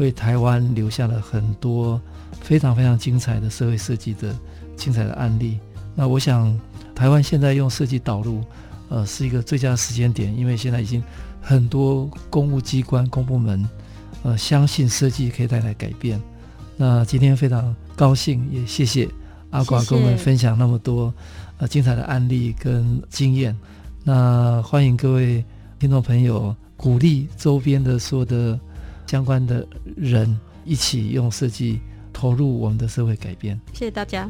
[0.01, 2.01] 为台湾留下了很多
[2.41, 4.35] 非常非常精彩的社会设计的
[4.75, 5.59] 精彩的案例。
[5.95, 6.59] 那我想，
[6.95, 8.43] 台湾现在用设计导入，
[8.89, 11.03] 呃是一个最佳时间点，因为现在已经
[11.39, 13.63] 很多公务机关、公部门
[14.23, 16.19] 呃相信设计可以带来改变。
[16.77, 19.07] 那今天非常高兴，也谢谢
[19.51, 21.13] 阿寡跟我们分享那么多
[21.59, 23.55] 呃精彩的案例跟经验。
[24.03, 25.45] 那欢迎各位
[25.77, 28.59] 听众朋友鼓励周边的所有的
[29.11, 31.81] 相关的人一起用设计
[32.13, 33.59] 投入我们的社会改变。
[33.73, 34.29] 谢谢大家。